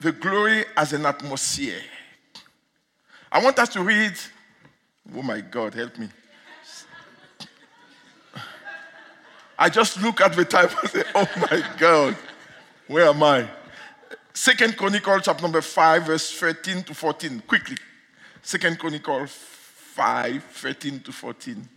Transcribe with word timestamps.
the 0.00 0.12
glory 0.12 0.64
as 0.76 0.92
an 0.92 1.06
atmosphere. 1.06 1.80
I 3.30 3.42
want 3.42 3.58
us 3.58 3.68
to 3.70 3.82
read, 3.82 4.12
oh 5.14 5.22
my 5.22 5.40
God, 5.40 5.74
help 5.74 5.98
me. 5.98 6.08
I 9.58 9.68
just 9.68 10.00
look 10.02 10.22
at 10.22 10.34
the 10.34 10.44
time 10.44 10.70
and 10.80 10.90
say, 10.90 11.02
oh 11.14 11.28
my 11.36 11.62
God, 11.78 12.16
where 12.86 13.08
am 13.08 13.22
I? 13.22 13.48
Second 14.32 14.76
Chronicle, 14.76 15.20
chapter 15.20 15.42
number 15.42 15.60
5, 15.60 16.06
verse 16.06 16.32
13 16.32 16.82
to 16.84 16.94
14. 16.94 17.42
Quickly. 17.46 17.76
Second 18.42 18.78
Chronicle 18.78 19.26
5, 19.26 20.42
13 20.42 21.00
to 21.00 21.12
14. 21.12 21.68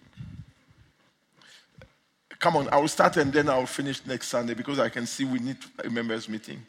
Come 2.40 2.55
on, 2.55 2.70
I 2.70 2.78
will 2.78 2.88
start 2.88 3.18
and 3.18 3.34
then 3.34 3.50
I 3.50 3.58
will 3.58 3.66
finish 3.66 4.05
next 4.05 4.30
Sunday 4.30 4.54
because 4.54 4.80
I 4.80 4.88
can 4.88 5.05
see 5.05 5.26
we 5.26 5.40
need 5.40 5.58
a 5.84 5.90
members' 5.90 6.30
meeting. 6.30 6.66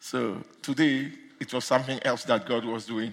So 0.00 0.42
today, 0.62 1.12
it 1.40 1.52
was 1.52 1.64
something 1.64 1.98
else 2.04 2.24
that 2.24 2.46
God 2.46 2.64
was 2.64 2.86
doing. 2.86 3.12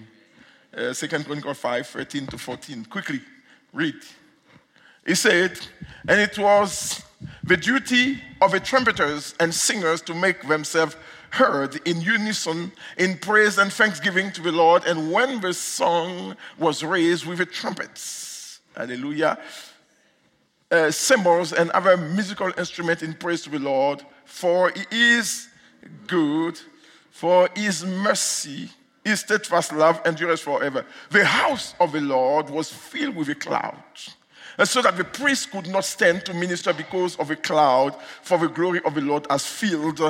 Uh, 0.75 0.93
Second 0.93 1.25
Chronicle 1.25 1.53
5, 1.53 1.87
13 1.87 2.27
to 2.27 2.37
14. 2.37 2.85
Quickly, 2.85 3.21
read. 3.73 3.95
He 5.05 5.15
said, 5.15 5.59
and 6.07 6.19
it 6.19 6.37
was 6.37 7.03
the 7.43 7.57
duty 7.57 8.21
of 8.41 8.51
the 8.51 8.59
trumpeters 8.59 9.35
and 9.39 9.53
singers 9.53 10.01
to 10.01 10.13
make 10.13 10.47
themselves 10.47 10.95
heard 11.29 11.79
in 11.87 12.01
unison 12.01 12.71
in 12.97 13.17
praise 13.17 13.57
and 13.57 13.71
thanksgiving 13.71 14.31
to 14.31 14.41
the 14.41 14.51
Lord. 14.51 14.83
And 14.85 15.11
when 15.11 15.41
the 15.41 15.53
song 15.53 16.35
was 16.57 16.83
raised 16.83 17.25
with 17.25 17.37
the 17.37 17.45
trumpets, 17.45 18.59
hallelujah, 18.75 19.37
uh, 20.71 20.91
cymbals 20.91 21.53
and 21.53 21.69
other 21.71 21.97
musical 21.97 22.51
instruments 22.57 23.03
in 23.03 23.13
praise 23.13 23.43
to 23.43 23.49
the 23.49 23.59
Lord, 23.59 24.03
for 24.25 24.71
he 24.71 24.85
is 24.91 25.47
good, 26.07 26.59
for 27.15 27.49
his 27.55 27.85
mercy, 27.85 28.69
his 29.01 29.21
steadfast 29.21 29.71
love 29.71 30.01
endures 30.05 30.41
forever. 30.41 30.85
The 31.11 31.23
house 31.23 31.73
of 31.79 31.93
the 31.93 32.01
Lord 32.01 32.49
was 32.49 32.69
filled 32.69 33.15
with 33.15 33.29
a 33.29 33.35
cloud 33.35 33.81
and 34.57 34.67
so 34.67 34.81
that 34.81 34.97
the 34.97 35.05
priest 35.05 35.49
could 35.49 35.67
not 35.67 35.85
stand 35.85 36.25
to 36.25 36.33
minister 36.33 36.73
because 36.73 37.15
of 37.15 37.31
a 37.31 37.37
cloud, 37.37 37.95
for 38.21 38.37
the 38.37 38.49
glory 38.49 38.81
of 38.83 38.95
the 38.95 39.01
Lord 39.01 39.25
has 39.29 39.45
filled 39.45 40.01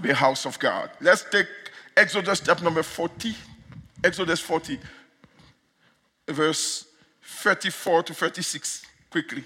the 0.00 0.14
house 0.14 0.46
of 0.46 0.58
God. 0.58 0.88
Let's 1.02 1.24
take 1.30 1.46
Exodus 1.94 2.40
chapter 2.40 2.64
number 2.64 2.82
40. 2.82 3.34
Exodus 4.02 4.40
40, 4.40 4.78
verse 6.28 6.86
34 7.20 8.04
to 8.04 8.14
36, 8.14 8.86
quickly. 9.10 9.44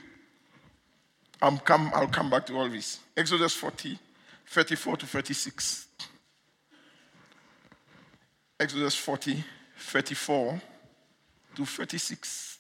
I'm 1.40 1.58
come, 1.58 1.90
I'll 1.96 2.06
come 2.06 2.30
back 2.30 2.46
to 2.46 2.56
all 2.56 2.68
this. 2.68 3.00
Exodus 3.16 3.54
40, 3.54 3.98
34 4.46 4.96
to 4.98 5.06
36. 5.06 5.88
Exodus 8.62 8.94
40, 8.94 9.42
34 9.76 10.62
to 11.56 11.66
36. 11.66 12.58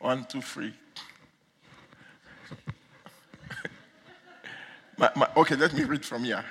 One, 0.00 0.24
two, 0.24 0.40
three. 0.40 0.72
my, 4.96 5.10
my, 5.14 5.28
okay, 5.36 5.56
let 5.56 5.74
me 5.74 5.84
read 5.84 6.02
from 6.02 6.24
here. 6.24 6.42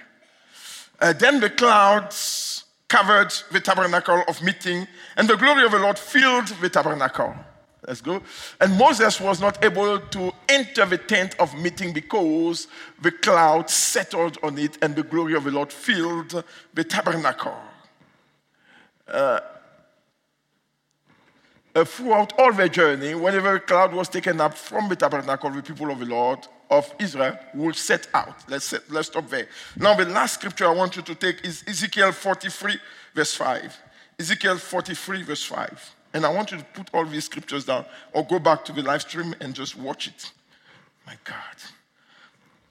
Uh, 1.02 1.12
then 1.12 1.40
the 1.40 1.50
clouds 1.50 2.66
covered 2.88 3.34
the 3.52 3.62
tabernacle 3.62 4.24
of 4.28 4.44
meeting, 4.44 4.88
and 5.18 5.28
the 5.28 5.38
glory 5.38 5.66
of 5.66 5.72
the 5.72 5.80
Lord 5.80 5.98
filled 5.98 6.50
the 6.62 6.70
tabernacle. 6.70 7.34
Let's 7.88 8.02
go. 8.02 8.22
And 8.62 8.78
Moses 8.78 9.20
was 9.20 9.42
not 9.42 9.64
able 9.64 10.00
to 10.00 10.34
enter 10.48 10.86
the 10.86 10.98
tent 10.98 11.36
of 11.40 11.54
meeting 11.56 11.94
because 11.94 12.68
the 13.02 13.12
cloud 13.12 13.70
settled 13.70 14.38
on 14.42 14.58
it, 14.58 14.78
and 14.82 14.96
the 14.96 15.04
glory 15.04 15.36
of 15.36 15.44
the 15.44 15.52
Lord 15.52 15.72
filled 15.72 16.44
the 16.74 16.84
tabernacle. 16.84 17.58
Uh, 19.08 19.40
uh, 21.76 21.84
throughout 21.84 22.34
all 22.38 22.54
their 22.54 22.70
journey, 22.70 23.16
whenever 23.16 23.56
a 23.56 23.60
cloud 23.60 23.94
was 23.94 24.08
taken 24.08 24.40
up 24.40 24.54
from 24.54 24.88
the 24.90 24.96
tabernacle, 24.96 25.50
the 25.50 25.62
people 25.62 25.90
of 25.92 26.00
the 26.00 26.06
Lord 26.06 26.40
of 26.70 26.94
Israel 27.00 27.38
will 27.54 27.74
set 27.74 28.08
out. 28.14 28.48
Let's, 28.48 28.66
set, 28.66 28.90
let's 28.90 29.08
stop 29.08 29.28
there. 29.30 29.48
Now, 29.78 29.96
the 29.96 30.06
last 30.06 30.36
scripture 30.36 30.68
I 30.68 30.74
want 30.74 30.96
you 30.96 31.02
to 31.02 31.16
take 31.16 31.44
is 31.44 31.64
Ezekiel 31.68 32.12
43, 32.12 32.78
verse 33.14 33.36
5. 33.36 33.78
Ezekiel 34.20 34.58
43, 34.58 35.24
verse 35.24 35.44
5. 35.44 35.96
And 36.14 36.26
I 36.26 36.30
want 36.30 36.52
you 36.52 36.58
to 36.60 36.64
put 36.64 36.90
all 36.94 37.06
these 37.06 37.26
scriptures 37.26 37.66
down 37.66 37.86
or 38.12 38.24
go 38.24 38.40
back 38.40 38.64
to 38.66 38.72
the 38.72 38.84
live 38.84 39.02
stream 39.02 39.34
and 39.42 39.54
just 39.54 39.78
watch 39.78 40.08
it. 40.08 40.32
My 41.08 41.16
God. 41.24 41.36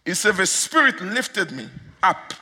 He 0.04 0.14
said, 0.14 0.36
The 0.36 0.46
Spirit 0.46 1.00
lifted 1.00 1.50
me 1.50 1.68
up 2.02 2.34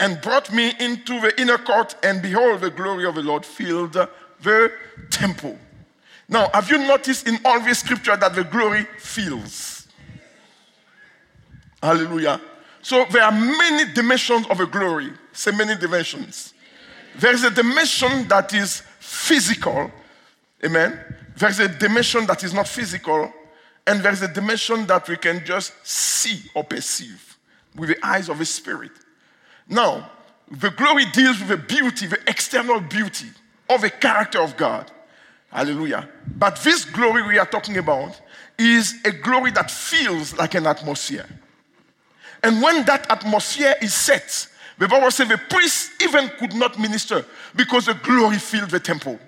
and 0.00 0.20
brought 0.20 0.52
me 0.52 0.72
into 0.80 1.20
the 1.20 1.40
inner 1.40 1.58
court, 1.58 1.94
and 2.02 2.20
behold, 2.20 2.60
the 2.60 2.70
glory 2.70 3.06
of 3.06 3.14
the 3.14 3.22
Lord 3.22 3.44
filled 3.44 3.92
the 3.92 4.72
temple. 5.10 5.58
Now, 6.28 6.48
have 6.52 6.70
you 6.70 6.78
noticed 6.78 7.28
in 7.28 7.38
all 7.44 7.60
the 7.60 7.74
scripture 7.74 8.16
that 8.16 8.34
the 8.34 8.44
glory 8.44 8.86
fills? 8.98 9.86
Hallelujah. 11.82 12.40
So 12.82 13.04
there 13.10 13.22
are 13.22 13.32
many 13.32 13.92
dimensions 13.92 14.46
of 14.48 14.60
a 14.60 14.66
glory. 14.66 15.12
Say 15.32 15.50
many 15.52 15.76
dimensions. 15.76 16.53
There 17.16 17.32
is 17.32 17.44
a 17.44 17.50
dimension 17.50 18.26
that 18.28 18.52
is 18.52 18.82
physical. 18.98 19.90
Amen. 20.64 20.98
There 21.36 21.48
is 21.48 21.60
a 21.60 21.68
dimension 21.68 22.26
that 22.26 22.42
is 22.42 22.52
not 22.52 22.68
physical. 22.68 23.32
And 23.86 24.00
there 24.00 24.12
is 24.12 24.22
a 24.22 24.28
dimension 24.28 24.86
that 24.86 25.08
we 25.08 25.16
can 25.16 25.44
just 25.44 25.72
see 25.86 26.42
or 26.54 26.64
perceive 26.64 27.36
with 27.76 27.90
the 27.90 28.06
eyes 28.06 28.28
of 28.28 28.38
the 28.38 28.44
spirit. 28.44 28.92
Now, 29.68 30.10
the 30.50 30.70
glory 30.70 31.04
deals 31.12 31.38
with 31.38 31.48
the 31.48 31.56
beauty, 31.56 32.06
the 32.06 32.20
external 32.26 32.80
beauty 32.80 33.28
of 33.68 33.80
the 33.80 33.90
character 33.90 34.40
of 34.40 34.56
God. 34.56 34.90
Hallelujah. 35.50 36.08
But 36.36 36.60
this 36.62 36.84
glory 36.84 37.22
we 37.22 37.38
are 37.38 37.46
talking 37.46 37.78
about 37.78 38.20
is 38.58 39.00
a 39.04 39.10
glory 39.10 39.50
that 39.52 39.70
feels 39.70 40.36
like 40.36 40.54
an 40.54 40.66
atmosphere. 40.66 41.26
And 42.42 42.60
when 42.60 42.84
that 42.84 43.10
atmosphere 43.10 43.74
is 43.80 43.94
set, 43.94 44.48
the 44.78 44.88
Bible 44.88 45.10
says 45.10 45.28
the 45.28 45.38
priest 45.38 45.92
even 46.02 46.28
could 46.38 46.54
not 46.54 46.78
minister 46.78 47.24
because 47.54 47.86
the 47.86 47.94
glory 47.94 48.38
filled 48.38 48.70
the 48.70 48.80
temple. 48.80 49.18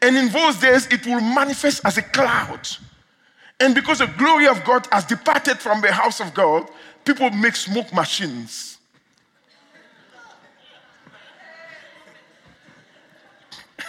And 0.00 0.16
in 0.16 0.28
those 0.28 0.58
days, 0.58 0.86
it 0.86 1.04
will 1.04 1.20
manifest 1.20 1.84
as 1.84 1.98
a 1.98 2.02
cloud. 2.02 2.68
And 3.58 3.74
because 3.74 3.98
the 3.98 4.06
glory 4.06 4.46
of 4.46 4.64
God 4.64 4.86
has 4.92 5.04
departed 5.04 5.58
from 5.58 5.80
the 5.80 5.90
house 5.92 6.20
of 6.20 6.32
God, 6.32 6.70
people 7.04 7.30
make 7.30 7.56
smoke 7.56 7.92
machines 7.92 8.78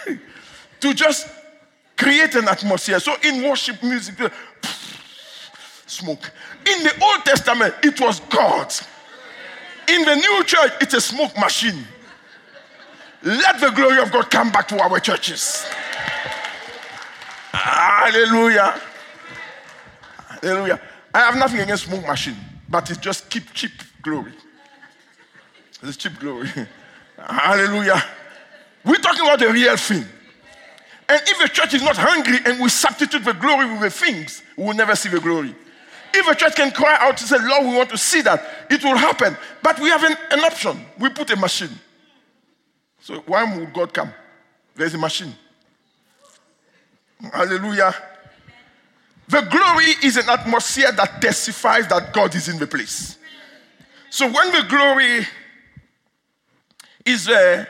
to 0.80 0.94
just 0.94 1.28
create 1.96 2.34
an 2.34 2.48
atmosphere. 2.48 2.98
So 2.98 3.14
in 3.22 3.48
worship 3.48 3.80
music, 3.82 4.16
smoke. 5.86 6.32
In 6.66 6.82
the 6.82 6.92
Old 7.00 7.24
Testament, 7.24 7.74
it 7.82 8.00
was 8.00 8.18
God. 8.20 8.74
In 9.90 10.04
the 10.04 10.14
new 10.14 10.44
church, 10.44 10.72
it's 10.80 10.94
a 10.94 11.00
smoke 11.00 11.36
machine. 11.36 11.84
Let 13.22 13.60
the 13.60 13.70
glory 13.70 14.00
of 14.00 14.12
God 14.12 14.30
come 14.30 14.52
back 14.52 14.68
to 14.68 14.80
our 14.80 15.00
churches. 15.00 15.64
Hallelujah. 17.52 18.80
Hallelujah. 20.42 20.80
I 21.12 21.18
have 21.18 21.36
nothing 21.36 21.60
against 21.60 21.86
smoke 21.86 22.06
machine, 22.06 22.36
but 22.68 22.88
it's 22.88 23.00
just 23.00 23.28
keep 23.28 23.52
cheap 23.52 23.72
glory. 24.00 24.32
It's 25.82 25.96
cheap 25.96 26.18
glory. 26.18 26.48
Hallelujah. 27.18 28.02
We're 28.84 28.94
talking 28.96 29.22
about 29.22 29.40
the 29.40 29.50
real 29.50 29.76
thing. 29.76 30.04
And 31.08 31.20
if 31.26 31.38
the 31.40 31.48
church 31.48 31.74
is 31.74 31.82
not 31.82 31.96
hungry 31.96 32.38
and 32.46 32.60
we 32.60 32.68
substitute 32.68 33.24
the 33.24 33.32
glory 33.32 33.68
with 33.72 33.80
the 33.80 33.90
things, 33.90 34.42
we 34.56 34.64
will 34.64 34.74
never 34.74 34.94
see 34.94 35.08
the 35.08 35.20
glory. 35.20 35.54
If 36.12 36.28
a 36.28 36.34
church 36.34 36.56
can 36.56 36.70
cry 36.70 36.96
out 37.00 37.16
to 37.18 37.24
say, 37.24 37.36
Lord, 37.38 37.66
we 37.66 37.76
want 37.76 37.90
to 37.90 37.98
see 37.98 38.22
that, 38.22 38.66
it 38.70 38.82
will 38.82 38.96
happen. 38.96 39.36
But 39.62 39.78
we 39.80 39.88
have 39.90 40.02
an, 40.04 40.16
an 40.30 40.40
option. 40.40 40.84
We 40.98 41.08
put 41.10 41.30
a 41.30 41.36
machine. 41.36 41.70
So 43.00 43.22
why 43.26 43.56
would 43.56 43.72
God 43.72 43.94
come? 43.94 44.12
There's 44.74 44.94
a 44.94 44.98
machine. 44.98 45.34
Hallelujah. 47.32 47.94
The 49.28 49.42
glory 49.42 49.94
is 50.02 50.16
an 50.16 50.28
atmosphere 50.28 50.90
that 50.92 51.20
testifies 51.20 51.86
that 51.88 52.12
God 52.12 52.34
is 52.34 52.48
in 52.48 52.58
the 52.58 52.66
place. 52.66 53.16
So 54.10 54.26
when 54.26 54.52
the 54.52 54.66
glory 54.68 55.26
is 57.04 57.26
there, 57.26 57.68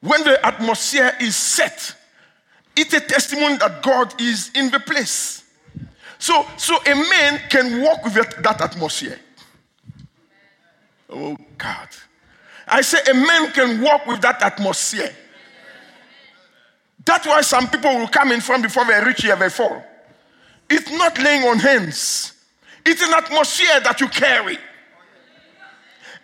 when 0.00 0.22
the 0.22 0.44
atmosphere 0.46 1.12
is 1.20 1.34
set, 1.34 1.96
it's 2.76 2.94
a 2.94 3.00
testimony 3.00 3.56
that 3.56 3.82
God 3.82 4.20
is 4.20 4.52
in 4.54 4.70
the 4.70 4.78
place. 4.78 5.37
So, 6.18 6.46
so 6.56 6.76
a 6.84 6.94
man 6.94 7.40
can 7.48 7.82
walk 7.82 8.04
with 8.04 8.14
that 8.14 8.60
atmosphere. 8.60 9.18
Oh 11.08 11.36
God. 11.56 11.88
I 12.66 12.82
say 12.82 12.98
a 13.10 13.14
man 13.14 13.52
can 13.52 13.80
walk 13.80 14.06
with 14.06 14.20
that 14.20 14.42
atmosphere. 14.42 15.14
That's 17.04 17.26
why 17.26 17.40
some 17.40 17.68
people 17.68 17.96
will 17.96 18.08
come 18.08 18.32
in 18.32 18.40
front 18.40 18.62
before 18.62 18.84
they 18.84 19.02
reach 19.02 19.22
here, 19.22 19.36
they 19.36 19.48
fall. 19.48 19.82
It's 20.68 20.90
not 20.90 21.18
laying 21.18 21.44
on 21.44 21.58
hands. 21.58 22.34
It's 22.84 23.02
an 23.02 23.14
atmosphere 23.14 23.80
that 23.80 24.00
you 24.00 24.08
carry. 24.08 24.58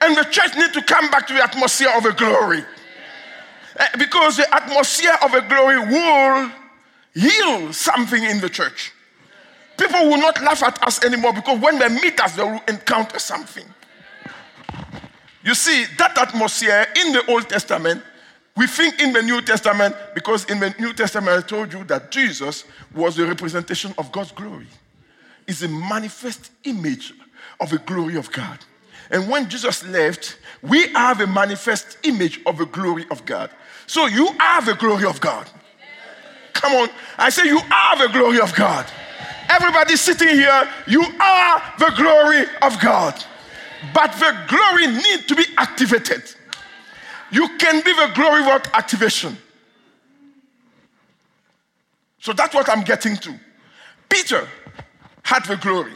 And 0.01 0.17
the 0.17 0.25
church 0.25 0.55
need 0.57 0.73
to 0.75 0.83
come 0.83 1.11
back 1.11 1.27
to 1.29 1.33
the 1.33 1.43
atmosphere 1.43 1.91
of 1.97 2.05
a 2.05 2.13
glory. 2.13 2.63
Eh, 3.77 3.89
because 3.99 4.37
the 4.37 4.55
atmosphere 4.55 5.17
of 5.23 5.33
a 5.35 5.41
glory 5.43 5.79
will 5.79 6.51
heal 7.15 7.73
something 7.73 8.23
in 8.23 8.41
the 8.41 8.49
church. 8.49 8.93
People 9.77 10.09
will 10.09 10.19
not 10.19 10.41
laugh 10.43 10.63
at 10.63 10.83
us 10.87 11.05
anymore 11.05 11.33
because 11.33 11.61
when 11.61 11.79
they 11.79 11.89
meet 11.89 12.21
us, 12.21 12.37
they 12.37 12.43
will 12.45 12.63
encounter 12.69 13.19
something. 13.19 13.65
You 15.43 15.55
see, 15.55 15.85
that 15.99 16.17
atmosphere 16.17 16.87
in 16.97 17.13
the 17.13 17.31
Old 17.31 17.49
Testament, 17.49 18.03
we 18.57 18.67
think 18.67 19.01
in 19.01 19.13
the 19.13 19.23
New 19.23 19.43
Testament 19.43 19.95
because 20.15 20.45
in 20.47 20.61
the 20.61 20.75
New 20.79 20.93
Testament, 20.93 21.45
I 21.45 21.47
told 21.47 21.73
you 21.73 21.85
that 21.85 22.11
Jesus 22.11 22.65
was 22.95 23.17
the 23.17 23.27
representation 23.27 23.93
of 23.99 24.13
God's 24.13 24.33
glory. 24.33 24.67
Is 25.47 25.63
a 25.63 25.69
manifest 25.69 26.51
image 26.65 27.13
of 27.61 27.69
the 27.69 27.79
glory 27.79 28.17
of 28.17 28.33
God. 28.33 28.59
And 29.11 29.29
when 29.29 29.51
Jesus 29.51 29.85
left, 29.87 30.39
we 30.63 30.89
have 30.93 31.21
a 31.21 31.27
manifest 31.27 31.99
image 32.05 32.41
of 32.47 32.57
the 32.57 32.65
glory 32.65 33.05
of 33.11 33.27
God. 33.27 33.51
So 33.87 34.07
you 34.07 34.29
are 34.41 34.63
the 34.63 34.75
glory 34.75 35.05
of 35.05 35.21
God. 35.21 35.47
Come 36.55 36.73
on. 36.73 36.89
I 37.19 37.29
say 37.29 37.47
you 37.47 37.61
are 37.71 37.99
the 37.99 38.13
glory 38.13 38.41
of 38.41 38.55
God. 38.55 38.87
Everybody 39.49 39.97
sitting 39.97 40.29
here, 40.29 40.69
you 40.87 41.03
are 41.21 41.63
the 41.79 41.93
glory 41.97 42.45
of 42.63 42.81
God. 42.81 43.23
But 43.93 44.13
the 44.13 44.37
glory 44.49 44.87
need 44.87 45.29
to 45.29 45.35
be 45.35 45.45
activated. 45.59 46.23
You 47.31 47.49
can 47.59 47.83
be 47.85 47.93
the 47.93 48.11
glory 48.15 48.41
without 48.41 48.73
activation. 48.75 49.37
So 52.21 52.33
that's 52.33 52.55
what 52.55 52.69
I'm 52.71 52.83
getting 52.83 53.17
to. 53.17 53.35
Peter 54.09 54.49
had 55.23 55.45
the 55.45 55.57
glory. 55.57 55.93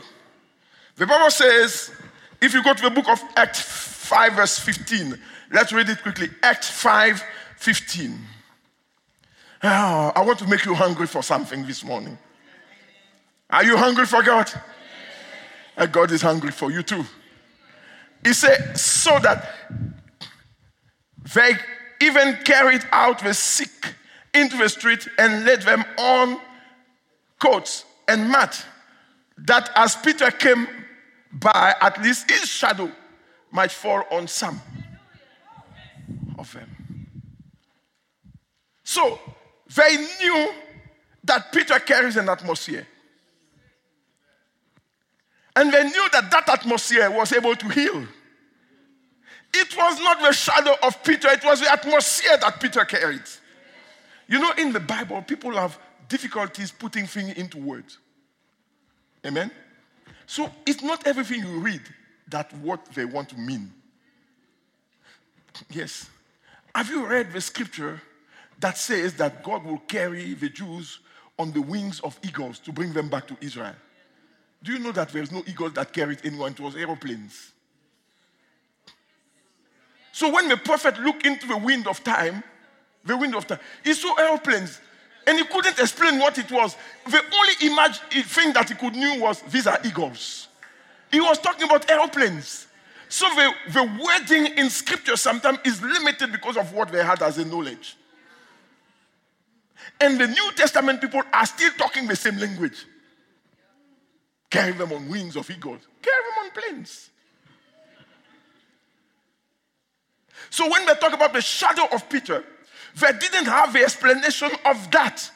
The 0.97 1.07
Bible 1.07 1.31
says, 1.31 1.93
if 2.41 2.53
you 2.53 2.63
go 2.63 2.75
to 2.75 2.83
the 2.83 2.91
book 2.91 3.09
of 3.09 3.23
Acts 3.37 3.61
5, 3.61 4.33
verse 4.35 4.59
15, 4.59 5.19
let's 5.53 5.73
read 5.73 5.89
it 5.89 6.03
quickly. 6.03 6.29
Acts 6.43 6.69
5, 6.71 7.23
15. 7.57 8.19
Oh, 9.63 10.13
I 10.15 10.23
want 10.23 10.39
to 10.41 10.47
make 10.47 10.65
you 10.65 10.75
hungry 10.75 11.07
for 11.07 11.23
something 11.23 11.65
this 11.65 11.85
morning. 11.85 12.19
Are 13.51 13.65
you 13.65 13.77
hungry 13.77 14.07
for 14.07 14.23
God? 14.23 14.51
And 15.77 15.91
God 15.93 16.11
is 16.11 16.23
hungry 16.23 16.51
for 16.51 16.71
you 16.71 16.83
too. 16.83 17.05
He 18.25 18.33
said, 18.33 18.77
so 18.77 19.19
that 19.21 19.49
they 21.35 21.53
even 22.01 22.37
carried 22.45 22.83
out 22.91 23.21
the 23.21 23.33
sick 23.33 23.95
into 24.35 24.57
the 24.57 24.69
street 24.69 25.09
and 25.19 25.45
laid 25.45 25.63
them 25.63 25.85
on 25.99 26.41
coats 27.39 27.85
and 28.09 28.29
mat, 28.29 28.65
that 29.39 29.71
as 29.75 29.97
Peter 29.97 30.31
came 30.31 30.67
by, 31.33 31.75
at 31.81 32.03
least 32.03 32.31
his 32.31 32.49
shadow 32.49 32.91
might 33.51 33.71
fall 33.71 34.03
on 34.11 34.27
some 34.27 34.61
of 36.39 36.53
them. 36.53 36.69
So 38.83 39.19
they 39.77 39.97
knew 40.21 40.53
that 41.25 41.53
Peter 41.53 41.79
carries 41.79 42.17
an 42.17 42.29
atmosphere. 42.29 42.87
And 45.59 45.73
they 45.73 45.83
knew 45.83 46.09
that 46.13 46.31
that 46.31 46.49
atmosphere 46.49 47.11
was 47.11 47.33
able 47.33 47.57
to 47.57 47.69
heal. 47.69 48.07
It 49.53 49.77
was 49.77 50.01
not 50.01 50.21
the 50.21 50.31
shadow 50.31 50.77
of 50.85 51.03
Peter, 51.03 51.29
it 51.33 51.45
was 51.45 51.59
the 51.59 51.73
atmosphere 51.73 52.37
that 52.37 52.61
Peter 52.61 52.85
carried. 52.85 53.25
You 54.29 54.39
know, 54.39 54.53
in 54.57 54.73
the 54.73 54.79
Bible, 54.79 55.21
people 55.23 55.51
have 55.57 55.77
difficulties 56.09 56.71
putting 56.71 57.09
things 57.09 57.37
into 57.37 57.59
words. 57.59 57.99
Amen? 59.27 59.51
So 60.27 60.49
it's 60.65 60.81
not 60.81 61.05
everything 61.09 61.41
you 61.41 61.59
read 61.59 61.83
that 62.29 62.55
what 62.59 62.85
they 62.95 63.05
want 63.05 63.31
to 63.31 63.37
mean. 63.37 63.73
Yes. 65.71 66.09
Have 66.73 66.89
you 66.89 67.05
read 67.05 67.33
the 67.33 67.41
scripture 67.41 68.01
that 68.61 68.79
says 68.79 69.15
that 69.15 69.43
God 69.43 69.65
will 69.65 69.79
carry 69.89 70.35
the 70.35 70.51
Jews 70.51 71.01
on 71.37 71.51
the 71.51 71.63
wings 71.63 71.99
of 71.99 72.17
eagles 72.23 72.61
to 72.61 72.73
bring 72.73 72.93
them 72.93 73.09
back 73.09 73.27
to 73.27 73.37
Israel? 73.41 73.75
Do 74.63 74.73
you 74.73 74.79
know 74.79 74.93
that 74.93 75.11
there's 75.11 75.31
no 75.31 75.43
eagle 75.47 75.71
that 75.71 75.93
carried 75.93 76.21
anyone? 76.25 76.53
It 76.53 76.61
was 76.61 76.77
aeroplanes. 76.77 77.53
So 80.13 80.33
when 80.33 80.49
the 80.49 80.57
prophet 80.57 80.99
looked 80.99 81.25
into 81.25 81.47
the 81.47 81.57
wind 81.57 81.87
of 81.87 82.03
time, 82.03 82.43
the 83.05 83.17
wind 83.17 83.37
of 83.37 83.47
time, 83.47 83.61
he 83.85 83.95
saw 83.95 84.15
airplanes. 84.15 84.81
And 85.27 85.39
he 85.39 85.45
couldn't 85.45 85.79
explain 85.79 86.19
what 86.19 86.39
it 86.39 86.51
was. 86.51 86.75
The 87.05 87.21
only 87.21 87.71
image 87.71 87.99
thing 88.27 88.53
that 88.55 88.69
he 88.69 88.75
could 88.75 88.95
knew 88.95 89.21
was 89.21 89.43
these 89.43 89.67
are 89.67 89.79
eagles. 89.85 90.49
He 91.13 91.21
was 91.21 91.39
talking 91.39 91.65
about 91.65 91.89
airplanes. 91.91 92.67
So 93.09 93.27
the, 93.35 93.53
the 93.73 93.83
wording 93.83 94.59
in 94.59 94.71
scripture 94.71 95.17
sometimes 95.17 95.59
is 95.65 95.81
limited 95.83 96.33
because 96.33 96.57
of 96.57 96.73
what 96.73 96.91
they 96.91 97.05
had 97.05 97.23
as 97.23 97.39
a 97.39 97.45
knowledge. 97.45 97.97
And 100.01 100.21
the 100.21 100.27
New 100.27 100.53
Testament 100.57 101.01
people 101.01 101.23
are 101.33 101.47
still 101.47 101.71
talking 101.79 102.07
the 102.07 102.17
same 102.17 102.39
language. 102.39 102.87
Carry 104.51 104.73
them 104.73 104.93
on 104.93 105.09
wings 105.09 105.37
of 105.37 105.51
eagles. 105.51 105.81
Carry 106.03 106.17
them 106.17 106.45
on 106.45 106.51
planes. 106.51 107.11
So 110.51 110.71
when 110.71 110.87
they 110.87 110.95
talk 110.95 111.13
about 111.13 111.33
the 111.33 111.41
shadow 111.41 111.87
of 111.93 112.09
Peter, 112.09 112.45
they 113.01 113.13
didn't 113.13 113.47
have 113.47 113.73
the 113.73 113.83
explanation 113.83 114.51
of 114.65 114.91
that. 114.93 115.31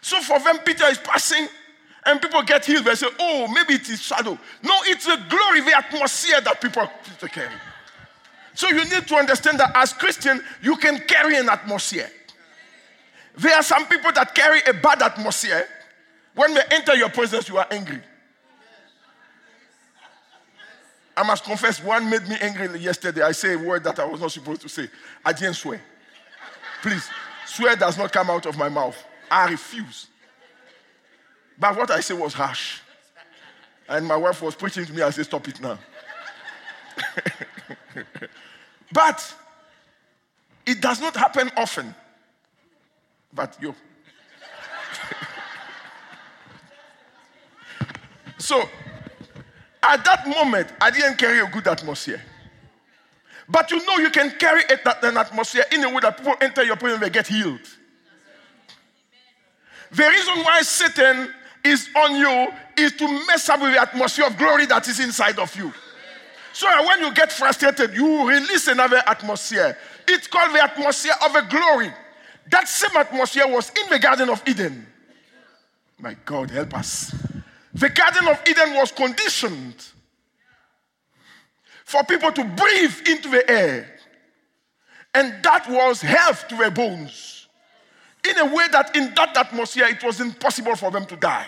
So 0.00 0.20
for 0.20 0.38
them, 0.40 0.58
Peter 0.58 0.84
is 0.86 0.98
passing 0.98 1.46
and 2.04 2.20
people 2.20 2.42
get 2.42 2.64
healed. 2.64 2.84
They 2.84 2.96
say, 2.96 3.06
oh, 3.20 3.46
maybe 3.48 3.74
it 3.74 3.88
is 3.88 4.02
shadow. 4.02 4.36
No, 4.62 4.74
it's 4.84 5.06
the 5.06 5.20
glory, 5.28 5.60
the 5.60 5.76
atmosphere 5.76 6.40
that 6.40 6.60
people 6.60 6.88
Peter 7.04 7.28
carry. 7.28 7.54
So 8.54 8.68
you 8.68 8.84
need 8.84 9.06
to 9.06 9.14
understand 9.14 9.60
that 9.60 9.70
as 9.74 9.92
Christian, 9.92 10.42
you 10.60 10.76
can 10.76 10.98
carry 11.06 11.36
an 11.36 11.48
atmosphere. 11.48 12.10
There 13.38 13.54
are 13.54 13.62
some 13.62 13.86
people 13.86 14.12
that 14.12 14.34
carry 14.34 14.60
a 14.66 14.74
bad 14.74 15.00
atmosphere 15.00 15.66
when 16.34 16.54
they 16.54 16.62
enter 16.70 16.94
your 16.94 17.10
presence, 17.10 17.48
you 17.48 17.58
are 17.58 17.66
angry. 17.70 18.00
I 21.16 21.22
must 21.24 21.44
confess, 21.44 21.82
one 21.82 22.08
made 22.08 22.26
me 22.26 22.36
angry 22.40 22.78
yesterday. 22.78 23.22
I 23.22 23.32
say 23.32 23.54
a 23.54 23.58
word 23.58 23.84
that 23.84 23.98
I 23.98 24.04
was 24.04 24.20
not 24.20 24.32
supposed 24.32 24.62
to 24.62 24.68
say. 24.68 24.88
I 25.24 25.32
didn't 25.32 25.54
swear. 25.54 25.80
Please, 26.80 27.08
swear 27.46 27.76
does 27.76 27.98
not 27.98 28.12
come 28.12 28.30
out 28.30 28.46
of 28.46 28.56
my 28.56 28.68
mouth. 28.68 28.96
I 29.30 29.50
refuse. 29.50 30.08
But 31.58 31.76
what 31.76 31.90
I 31.90 32.00
said 32.00 32.18
was 32.18 32.32
harsh. 32.32 32.80
And 33.88 34.06
my 34.06 34.16
wife 34.16 34.40
was 34.40 34.54
preaching 34.54 34.86
to 34.86 34.92
me. 34.92 35.02
I 35.02 35.10
said, 35.10 35.26
Stop 35.26 35.46
it 35.48 35.60
now. 35.60 35.78
but 38.92 39.34
it 40.66 40.80
does 40.80 41.00
not 41.00 41.14
happen 41.14 41.50
often. 41.56 41.94
But 43.32 43.56
you. 43.60 43.74
So, 48.42 48.68
at 49.84 50.04
that 50.04 50.26
moment, 50.26 50.68
I 50.80 50.90
didn't 50.90 51.16
carry 51.16 51.38
a 51.38 51.46
good 51.46 51.68
atmosphere. 51.68 52.20
But 53.48 53.70
you 53.70 53.84
know 53.86 53.98
you 53.98 54.10
can 54.10 54.32
carry 54.32 54.62
an 54.68 55.16
atmosphere 55.16 55.64
in 55.70 55.84
a 55.84 55.88
way 55.88 56.00
that 56.02 56.16
people 56.16 56.34
enter 56.40 56.64
your 56.64 56.74
presence, 56.74 57.02
they 57.02 57.10
get 57.10 57.28
healed. 57.28 57.60
The 59.92 60.02
reason 60.08 60.42
why 60.42 60.62
Satan 60.62 61.32
is 61.64 61.88
on 61.94 62.16
you 62.16 62.48
is 62.76 62.92
to 62.92 63.06
mess 63.28 63.48
up 63.48 63.60
with 63.60 63.74
the 63.74 63.80
atmosphere 63.80 64.26
of 64.26 64.36
glory 64.36 64.66
that 64.66 64.88
is 64.88 64.98
inside 64.98 65.38
of 65.38 65.54
you. 65.54 65.72
So 66.52 66.66
when 66.86 67.00
you 67.00 67.14
get 67.14 67.30
frustrated, 67.30 67.94
you 67.94 68.28
release 68.28 68.66
another 68.66 69.02
atmosphere. 69.06 69.78
It's 70.08 70.26
called 70.26 70.52
the 70.52 70.64
atmosphere 70.64 71.14
of 71.24 71.36
a 71.36 71.42
glory. 71.46 71.92
That 72.50 72.68
same 72.68 72.96
atmosphere 72.96 73.46
was 73.46 73.70
in 73.70 73.88
the 73.88 74.00
Garden 74.00 74.30
of 74.30 74.42
Eden. 74.48 74.84
My 76.00 76.16
God, 76.24 76.50
help 76.50 76.74
us. 76.74 77.14
The 77.74 77.88
Garden 77.88 78.28
of 78.28 78.40
Eden 78.48 78.74
was 78.74 78.92
conditioned 78.92 79.86
for 81.84 82.04
people 82.04 82.32
to 82.32 82.44
breathe 82.44 83.08
into 83.08 83.28
the 83.28 83.50
air. 83.50 83.88
And 85.14 85.42
that 85.42 85.68
was 85.68 86.00
health 86.00 86.48
to 86.48 86.56
their 86.56 86.70
bones. 86.70 87.48
In 88.28 88.38
a 88.38 88.46
way 88.46 88.66
that 88.72 88.94
in 88.96 89.12
that 89.14 89.36
atmosphere, 89.36 89.86
it 89.86 90.02
was 90.02 90.20
impossible 90.20 90.76
for 90.76 90.90
them 90.90 91.06
to 91.06 91.16
die. 91.16 91.46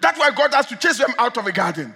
That's 0.00 0.18
why 0.18 0.30
God 0.30 0.54
has 0.54 0.66
to 0.66 0.76
chase 0.76 0.98
them 0.98 1.14
out 1.18 1.36
of 1.36 1.44
the 1.44 1.52
garden. 1.52 1.94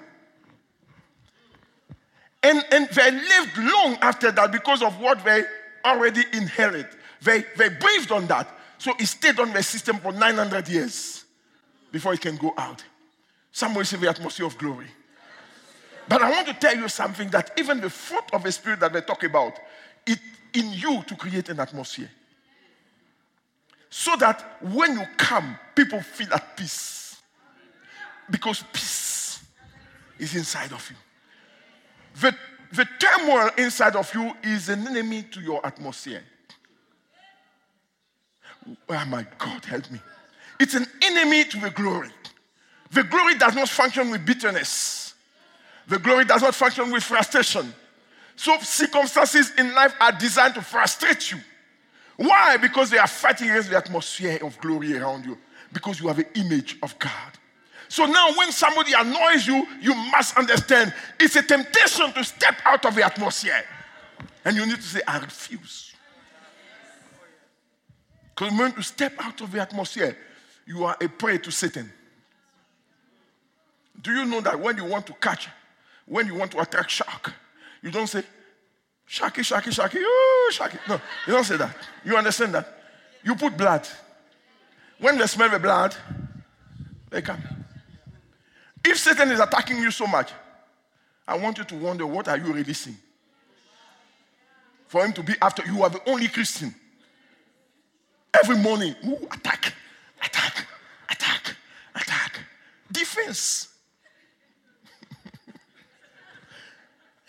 And, 2.42 2.64
and 2.70 2.88
they 2.88 3.10
lived 3.10 3.58
long 3.58 3.96
after 4.00 4.30
that 4.30 4.52
because 4.52 4.82
of 4.82 4.98
what 5.00 5.24
they 5.24 5.44
already 5.84 6.22
inherited. 6.32 6.88
They, 7.22 7.44
they 7.56 7.68
breathed 7.68 8.12
on 8.12 8.26
that. 8.26 8.48
So 8.78 8.92
it 8.98 9.06
stayed 9.06 9.40
on 9.40 9.52
the 9.52 9.62
system 9.62 9.98
for 9.98 10.12
900 10.12 10.68
years 10.68 11.24
before 11.90 12.14
it 12.14 12.20
can 12.20 12.36
go 12.36 12.54
out. 12.56 12.84
Somewhere 13.58 13.84
in 13.92 14.00
the 14.00 14.08
atmosphere 14.08 14.46
of 14.46 14.56
glory. 14.56 14.86
But 16.08 16.22
I 16.22 16.30
want 16.30 16.46
to 16.46 16.54
tell 16.54 16.76
you 16.76 16.88
something 16.88 17.28
that 17.30 17.50
even 17.58 17.80
the 17.80 17.90
fruit 17.90 18.22
of 18.32 18.44
the 18.44 18.52
spirit 18.52 18.78
that 18.78 18.92
they 18.92 19.00
talk 19.00 19.24
about, 19.24 19.58
it 20.06 20.20
in 20.54 20.70
you 20.70 21.02
to 21.02 21.16
create 21.16 21.48
an 21.48 21.58
atmosphere. 21.58 22.08
So 23.90 24.14
that 24.14 24.58
when 24.62 24.92
you 24.92 25.04
come, 25.16 25.58
people 25.74 26.00
feel 26.00 26.32
at 26.32 26.56
peace. 26.56 27.16
Because 28.30 28.62
peace 28.72 29.44
is 30.20 30.36
inside 30.36 30.72
of 30.72 30.88
you. 30.88 30.96
The, 32.20 32.36
the 32.76 32.86
turmoil 33.00 33.50
inside 33.58 33.96
of 33.96 34.14
you 34.14 34.34
is 34.44 34.68
an 34.68 34.86
enemy 34.86 35.24
to 35.32 35.40
your 35.40 35.66
atmosphere. 35.66 36.22
Oh 38.88 39.04
my 39.06 39.26
God, 39.36 39.64
help 39.64 39.90
me. 39.90 39.98
It's 40.60 40.74
an 40.74 40.86
enemy 41.02 41.42
to 41.42 41.58
the 41.58 41.70
glory. 41.70 42.10
The 42.90 43.04
glory 43.04 43.36
does 43.36 43.54
not 43.54 43.68
function 43.68 44.10
with 44.10 44.24
bitterness. 44.24 45.14
The 45.86 45.98
glory 45.98 46.24
does 46.24 46.42
not 46.42 46.54
function 46.54 46.90
with 46.90 47.02
frustration. 47.02 47.72
So 48.36 48.56
circumstances 48.60 49.52
in 49.58 49.74
life 49.74 49.94
are 50.00 50.12
designed 50.12 50.54
to 50.54 50.62
frustrate 50.62 51.32
you. 51.32 51.38
Why? 52.16 52.56
Because 52.56 52.90
they 52.90 52.98
are 52.98 53.06
fighting 53.06 53.50
against 53.50 53.70
the 53.70 53.76
atmosphere 53.76 54.38
of 54.42 54.58
glory 54.60 54.96
around 54.96 55.24
you. 55.24 55.38
Because 55.72 56.00
you 56.00 56.08
have 56.08 56.18
an 56.18 56.26
image 56.34 56.76
of 56.82 56.98
God. 56.98 57.32
So 57.88 58.04
now, 58.04 58.32
when 58.36 58.52
somebody 58.52 58.92
annoys 58.92 59.46
you, 59.46 59.66
you 59.80 59.94
must 59.94 60.36
understand 60.36 60.92
it's 61.18 61.36
a 61.36 61.42
temptation 61.42 62.12
to 62.12 62.22
step 62.22 62.56
out 62.64 62.84
of 62.84 62.94
the 62.94 63.04
atmosphere. 63.04 63.64
And 64.44 64.56
you 64.56 64.66
need 64.66 64.76
to 64.76 64.82
say, 64.82 65.00
I 65.06 65.18
refuse. 65.18 65.94
Because 68.34 68.56
when 68.58 68.74
you 68.76 68.82
step 68.82 69.14
out 69.18 69.40
of 69.40 69.50
the 69.50 69.60
atmosphere, 69.60 70.16
you 70.66 70.84
are 70.84 70.96
a 71.00 71.08
prey 71.08 71.38
to 71.38 71.50
Satan. 71.50 71.90
Do 74.00 74.12
you 74.12 74.24
know 74.24 74.40
that 74.40 74.58
when 74.58 74.76
you 74.76 74.84
want 74.84 75.06
to 75.06 75.12
catch, 75.14 75.48
when 76.06 76.26
you 76.26 76.34
want 76.34 76.52
to 76.52 76.60
attract 76.60 76.90
shark, 76.90 77.32
you 77.82 77.90
don't 77.90 78.06
say, 78.06 78.22
Sharky, 79.08 79.40
sharky, 79.40 79.72
sharky, 79.72 79.96
oh, 80.02 80.52
sharky. 80.52 80.78
No, 80.86 81.00
you 81.26 81.32
don't 81.32 81.44
say 81.44 81.56
that. 81.56 81.74
You 82.04 82.16
understand 82.18 82.54
that? 82.54 82.78
You 83.24 83.34
put 83.34 83.56
blood. 83.56 83.88
When 84.98 85.16
they 85.16 85.26
smell 85.26 85.48
the 85.48 85.58
blood, 85.58 85.96
they 87.08 87.22
come. 87.22 87.42
If 88.84 88.98
Satan 88.98 89.30
is 89.30 89.40
attacking 89.40 89.78
you 89.78 89.90
so 89.90 90.06
much, 90.06 90.32
I 91.26 91.38
want 91.38 91.56
you 91.56 91.64
to 91.64 91.74
wonder 91.76 92.06
what 92.06 92.28
are 92.28 92.36
you 92.36 92.52
releasing? 92.52 92.96
For 94.88 95.04
him 95.04 95.12
to 95.14 95.22
be 95.22 95.34
after 95.40 95.64
you 95.64 95.82
are 95.82 95.90
the 95.90 96.06
only 96.08 96.28
Christian. 96.28 96.74
Every 98.42 98.56
morning, 98.56 98.94
ooh, 99.06 99.26
attack, 99.30 99.72
attack, 100.22 100.66
attack, 101.08 101.56
attack. 101.94 102.40
Defense. 102.92 103.68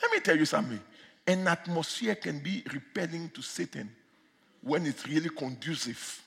Let 0.02 0.12
me 0.12 0.20
tell 0.20 0.38
you 0.38 0.46
something. 0.46 0.80
An 1.28 1.48
atmosphere 1.48 2.16
can 2.16 2.40
be 2.40 2.64
repelling 2.74 3.30
to 3.32 3.42
Satan 3.42 3.92
when 4.62 4.86
it's 4.86 5.08
really 5.08 5.30
conducive 5.30 6.24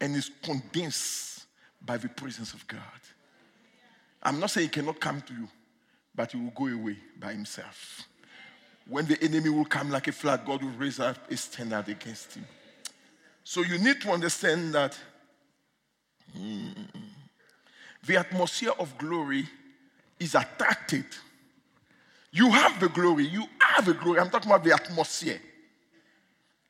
and 0.00 0.14
is 0.14 0.30
condensed 0.42 1.46
by 1.84 1.96
the 1.96 2.08
presence 2.08 2.52
of 2.54 2.66
God. 2.66 2.80
I'm 4.22 4.40
not 4.40 4.50
saying 4.50 4.68
he 4.68 4.72
cannot 4.72 5.00
come 5.00 5.22
to 5.22 5.32
you, 5.32 5.48
but 6.14 6.32
he 6.32 6.38
will 6.38 6.50
go 6.50 6.66
away 6.66 6.96
by 7.18 7.32
himself. 7.32 8.02
When 8.86 9.06
the 9.06 9.22
enemy 9.22 9.50
will 9.50 9.64
come 9.64 9.90
like 9.90 10.08
a 10.08 10.12
flood, 10.12 10.44
God 10.44 10.62
will 10.62 10.70
raise 10.70 10.98
up 10.98 11.30
a 11.30 11.36
standard 11.36 11.88
against 11.88 12.34
him. 12.34 12.46
So 13.44 13.62
you 13.62 13.78
need 13.78 14.00
to 14.02 14.10
understand 14.10 14.74
that 14.74 14.98
mm, 16.36 16.74
the 18.06 18.16
atmosphere 18.16 18.72
of 18.78 18.96
glory 18.98 19.46
is 20.18 20.34
attracted 20.34 21.06
you 22.38 22.50
have 22.52 22.78
the 22.78 22.88
glory. 22.88 23.26
You 23.26 23.42
are 23.42 23.82
the 23.82 23.94
glory. 23.94 24.20
I'm 24.20 24.30
talking 24.30 24.48
about 24.48 24.62
the 24.62 24.72
atmosphere. 24.72 25.40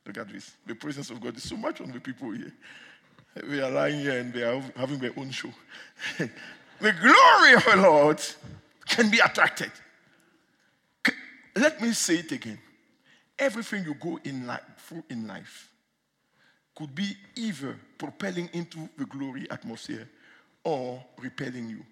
Look 0.07 0.17
at 0.17 0.33
this. 0.33 0.57
The 0.67 0.75
presence 0.75 1.11
of 1.11 1.21
God 1.21 1.37
is 1.37 1.43
so 1.43 1.59
much 1.59 1.83
on 1.83 1.93
the 1.93 2.01
people 2.01 2.31
here. 2.31 2.55
They 3.35 3.61
are 3.61 3.71
lying 3.71 4.01
here 4.01 4.19
and 4.19 4.33
they 4.33 4.45
are 4.45 4.63
having 4.75 4.99
their 4.99 5.13
own 5.19 5.31
show. 5.31 5.51
the 6.19 6.29
glory 6.81 7.53
of 7.55 7.65
the 7.65 7.77
Lord 7.77 8.21
can 8.87 9.11
be 9.11 9.19
attracted. 9.19 9.71
Let 11.55 11.83
me 11.83 11.93
say 11.93 12.21
it 12.21 12.33
again. 12.33 12.59
Everything 13.39 13.85
you 13.85 13.95
go 13.95 14.19
in 14.25 14.47
life, 14.47 14.63
through 14.79 15.05
in 15.11 15.27
life 15.27 15.71
could 16.75 16.95
be 16.95 17.15
either 17.37 17.79
propelling 17.99 18.49
into 18.55 18.89
the 18.97 19.05
glory 19.05 19.47
atmosphere 19.51 20.09
or 20.65 21.05
repelling 21.21 21.69
you. 21.69 21.85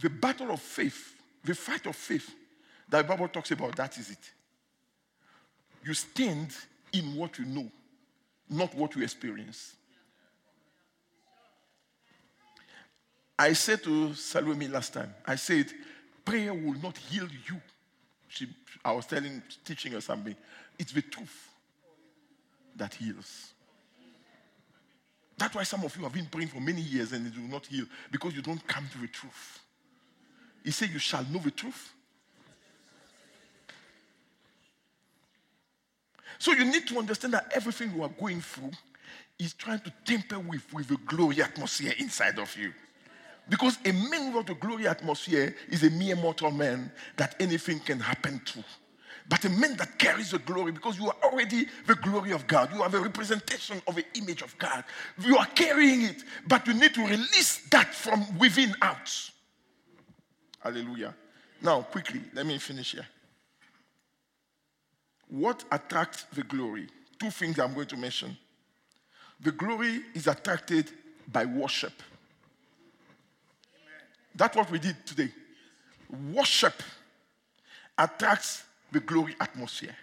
The 0.00 0.08
battle 0.08 0.50
of 0.50 0.60
faith 0.60 1.15
the 1.46 1.54
fight 1.54 1.86
of 1.86 1.94
faith 1.94 2.34
that 2.88 3.02
the 3.02 3.08
Bible 3.08 3.28
talks 3.28 3.52
about, 3.52 3.76
that 3.76 3.96
is 3.98 4.10
it. 4.10 4.32
You 5.84 5.94
stand 5.94 6.50
in 6.92 7.14
what 7.14 7.38
you 7.38 7.44
know, 7.44 7.70
not 8.50 8.74
what 8.74 8.96
you 8.96 9.02
experience. 9.02 9.74
I 13.38 13.52
said 13.52 13.82
to 13.84 14.14
Salome 14.14 14.66
last 14.66 14.94
time, 14.94 15.14
I 15.24 15.36
said, 15.36 15.66
prayer 16.24 16.52
will 16.52 16.80
not 16.82 16.96
heal 16.96 17.28
you. 17.48 17.60
She, 18.28 18.48
I 18.84 18.92
was 18.92 19.06
telling, 19.06 19.42
teaching 19.64 19.92
her 19.92 20.00
something. 20.00 20.34
It's 20.78 20.92
the 20.92 21.02
truth 21.02 21.48
that 22.74 22.94
heals. 22.94 23.52
That's 25.38 25.54
why 25.54 25.62
some 25.62 25.84
of 25.84 25.94
you 25.96 26.02
have 26.02 26.12
been 26.12 26.26
praying 26.26 26.48
for 26.48 26.60
many 26.60 26.80
years 26.80 27.12
and 27.12 27.26
it 27.26 27.34
will 27.36 27.48
not 27.48 27.66
heal 27.66 27.84
because 28.10 28.34
you 28.34 28.42
don't 28.42 28.66
come 28.66 28.88
to 28.92 28.98
the 28.98 29.08
truth. 29.08 29.60
He 30.66 30.72
said, 30.72 30.90
You 30.90 30.98
shall 30.98 31.24
know 31.30 31.38
the 31.38 31.52
truth. 31.52 31.94
So 36.40 36.52
you 36.52 36.64
need 36.64 36.88
to 36.88 36.98
understand 36.98 37.34
that 37.34 37.52
everything 37.54 37.92
you 37.94 38.02
are 38.02 38.08
going 38.08 38.40
through 38.40 38.72
is 39.38 39.54
trying 39.54 39.78
to 39.80 39.92
temper 40.04 40.40
with, 40.40 40.74
with 40.74 40.88
the 40.88 40.96
glory 41.06 41.40
atmosphere 41.40 41.94
inside 41.98 42.40
of 42.40 42.54
you. 42.56 42.72
Because 43.48 43.78
a 43.84 43.92
man 43.92 44.34
without 44.34 44.50
a 44.50 44.54
glory 44.58 44.88
atmosphere 44.88 45.54
is 45.68 45.84
a 45.84 45.90
mere 45.90 46.16
mortal 46.16 46.50
man 46.50 46.90
that 47.16 47.36
anything 47.38 47.78
can 47.78 48.00
happen 48.00 48.40
to. 48.46 48.64
But 49.28 49.44
a 49.44 49.48
man 49.48 49.76
that 49.76 50.00
carries 50.00 50.32
the 50.32 50.40
glory, 50.40 50.72
because 50.72 50.98
you 50.98 51.06
are 51.06 51.16
already 51.22 51.66
the 51.86 51.94
glory 51.94 52.32
of 52.32 52.48
God, 52.48 52.74
you 52.74 52.82
are 52.82 52.88
the 52.88 53.00
representation 53.00 53.80
of 53.86 53.94
the 53.94 54.04
image 54.14 54.42
of 54.42 54.56
God. 54.58 54.82
You 55.20 55.38
are 55.38 55.46
carrying 55.46 56.02
it, 56.02 56.24
but 56.48 56.66
you 56.66 56.74
need 56.74 56.94
to 56.94 57.02
release 57.02 57.68
that 57.70 57.94
from 57.94 58.36
within 58.38 58.74
out. 58.82 59.30
Hallelujah. 60.66 61.14
Now, 61.62 61.82
quickly, 61.82 62.20
let 62.34 62.44
me 62.44 62.58
finish 62.58 62.90
here. 62.90 63.06
What 65.28 65.62
attracts 65.70 66.24
the 66.32 66.42
glory? 66.42 66.88
Two 67.20 67.30
things 67.30 67.60
I'm 67.60 67.72
going 67.72 67.86
to 67.86 67.96
mention. 67.96 68.36
The 69.40 69.52
glory 69.52 70.00
is 70.12 70.26
attracted 70.26 70.90
by 71.30 71.44
worship. 71.44 71.92
That's 74.34 74.56
what 74.56 74.68
we 74.68 74.80
did 74.80 74.96
today. 75.06 75.30
Worship 76.32 76.82
attracts 77.96 78.64
the 78.90 78.98
glory 78.98 79.36
atmosphere. 79.40 79.96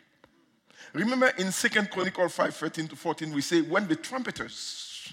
Remember 0.93 1.27
in 1.37 1.51
Second 1.51 1.91
Chronicle 1.91 2.29
5 2.29 2.55
13 2.55 2.87
to 2.87 2.95
14, 2.95 3.33
we 3.33 3.41
say, 3.41 3.61
When 3.61 3.85
the 3.85 3.97
trumpeters, 3.97 5.11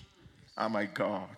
oh 0.56 0.68
my 0.68 0.84
God, 0.84 1.28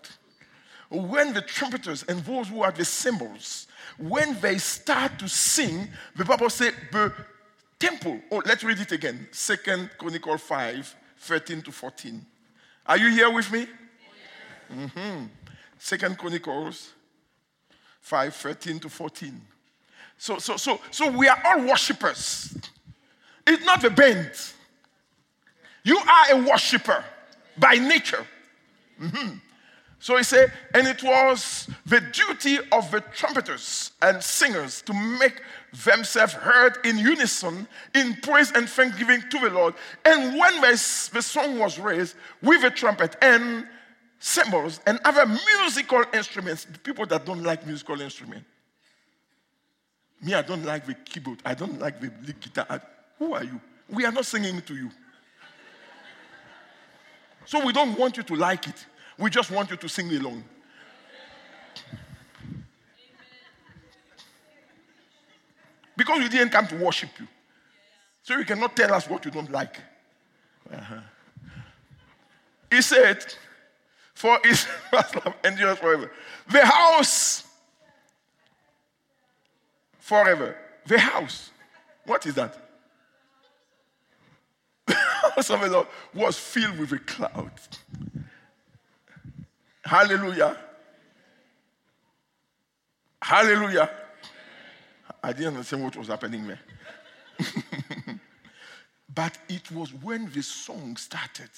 when 1.01 1.33
the 1.33 1.43
trumpeters 1.43 2.03
and 2.05 2.21
those 2.21 2.49
who 2.49 2.63
are 2.63 2.73
the 2.73 2.85
cymbals 2.85 3.67
when 3.99 4.39
they 4.41 4.59
start 4.59 5.19
to 5.19 5.29
sing, 5.29 5.89
the 6.17 6.25
Bible 6.25 6.51
says 6.51 6.73
the 6.91 7.13
temple. 7.79 8.21
Oh, 8.31 8.43
let's 8.45 8.65
read 8.65 8.81
it 8.81 8.93
again. 8.93 9.29
Second 9.31 9.91
Chronicle 9.99 10.39
5, 10.39 10.97
13 11.19 11.63
to 11.63 11.73
14. 11.73 12.27
Are 12.87 12.99
you 12.99 13.11
here 13.11 13.31
with 13.31 13.51
me? 13.53 13.67
Mm-hmm. 14.75 15.27
Second 15.79 16.19
Chronicles 16.19 16.93
5, 18.01 18.35
13 18.35 18.81
to 18.81 18.89
14. 18.89 19.41
So, 20.19 20.39
so, 20.39 20.57
so, 20.57 20.81
so 20.91 21.11
we 21.11 21.29
are 21.29 21.41
all 21.45 21.61
worshippers. 21.67 22.57
It's 23.47 23.65
not 23.65 23.83
the 23.83 23.91
band. 23.91 24.31
You 25.85 25.99
are 25.99 26.25
a 26.33 26.43
worshiper 26.49 27.05
by 27.59 27.75
nature. 27.75 28.25
Mm-hmm. 29.01 29.37
So 30.03 30.17
he 30.17 30.25
said, 30.25 30.53
and 30.75 30.89
it 30.89 31.01
was 31.05 31.69
the 31.87 32.01
duty 32.01 32.59
of 32.73 32.91
the 32.91 33.03
trumpeters 33.15 33.93
and 34.03 34.21
singers 34.21 34.83
to 34.83 34.93
make 34.93 35.41
themselves 35.85 36.33
heard 36.33 36.79
in 36.85 36.99
unison 36.99 37.69
in 37.95 38.17
praise 38.17 38.51
and 38.51 38.69
thanksgiving 38.69 39.23
to 39.31 39.39
the 39.39 39.51
Lord. 39.51 39.75
And 40.05 40.37
when 40.37 40.61
the, 40.61 40.77
song 40.77 41.57
was 41.57 41.79
raised 41.79 42.17
with 42.43 42.65
a 42.65 42.71
trumpet 42.71 43.15
and 43.23 43.65
cymbals 44.19 44.81
and 44.89 44.99
other 45.05 45.25
musical 45.25 46.03
instruments, 46.13 46.67
people 46.83 47.07
that 47.07 47.25
don't 47.25 47.45
like 47.45 47.65
musical 47.65 48.01
instruments. 48.01 48.45
Me, 50.21 50.35
I 50.35 50.43
don't 50.43 50.65
like 50.65 50.85
the 50.85 50.95
keyboard. 50.95 51.39
I 51.45 51.55
don't 51.55 51.79
like 51.79 52.01
the 52.01 52.11
lead 52.27 52.41
guitar. 52.41 52.67
I, 52.69 52.81
who 53.21 53.35
are 53.35 53.45
you? 53.45 53.61
We 53.89 54.05
are 54.05 54.13
not 54.13 54.27
singing 54.27 54.63
to 54.63 54.75
you. 54.75 54.91
So 57.45 57.65
we 57.65 57.73
don't 57.73 57.97
want 57.97 58.17
you 58.17 58.25
to 58.25 58.35
like 58.35 58.67
it. 58.67 58.87
We 59.23 59.31
just 59.31 59.53
want 59.53 59.71
you 59.71 59.77
to 59.77 59.89
sing 59.89 60.11
along. 60.17 60.43
Because 65.97 66.19
you 66.23 66.29
didn't 66.29 66.51
come 66.51 66.67
to 66.67 66.77
worship 66.77 67.11
you. 67.21 67.29
So 68.25 68.37
you 68.37 68.45
cannot 68.45 68.75
tell 68.75 68.93
us 68.93 69.09
what 69.09 69.25
you 69.25 69.31
don't 69.31 69.53
like. 69.53 69.77
Uh-huh. 70.73 71.01
He 72.69 72.83
said, 72.83 73.25
For 74.13 74.41
his 74.43 74.67
love 74.93 75.35
endures 75.45 75.79
forever. 75.79 76.11
The 76.51 76.67
house 76.67 77.45
forever. 80.01 80.57
The 80.87 80.99
house. 80.99 81.53
What 82.07 82.27
is 82.27 82.35
that? 82.35 82.59
The 84.89 84.95
house 85.37 85.51
of 85.51 85.61
the 85.61 85.69
Lord 85.69 85.87
was 86.13 86.37
filled 86.37 86.79
with 86.81 86.91
a 86.91 86.99
cloud. 86.99 87.53
Hallelujah. 89.85 90.57
Hallelujah. 93.21 93.91
I 95.23 95.33
didn't 95.33 95.55
understand 95.55 95.85
what 95.85 95.97
was 95.97 96.09
happening 96.09 96.47
there. 96.47 96.61
but 99.15 99.39
it 99.49 99.71
was 99.71 99.93
when 99.95 100.31
the 100.33 100.43
song 100.43 100.97
started. 100.97 101.51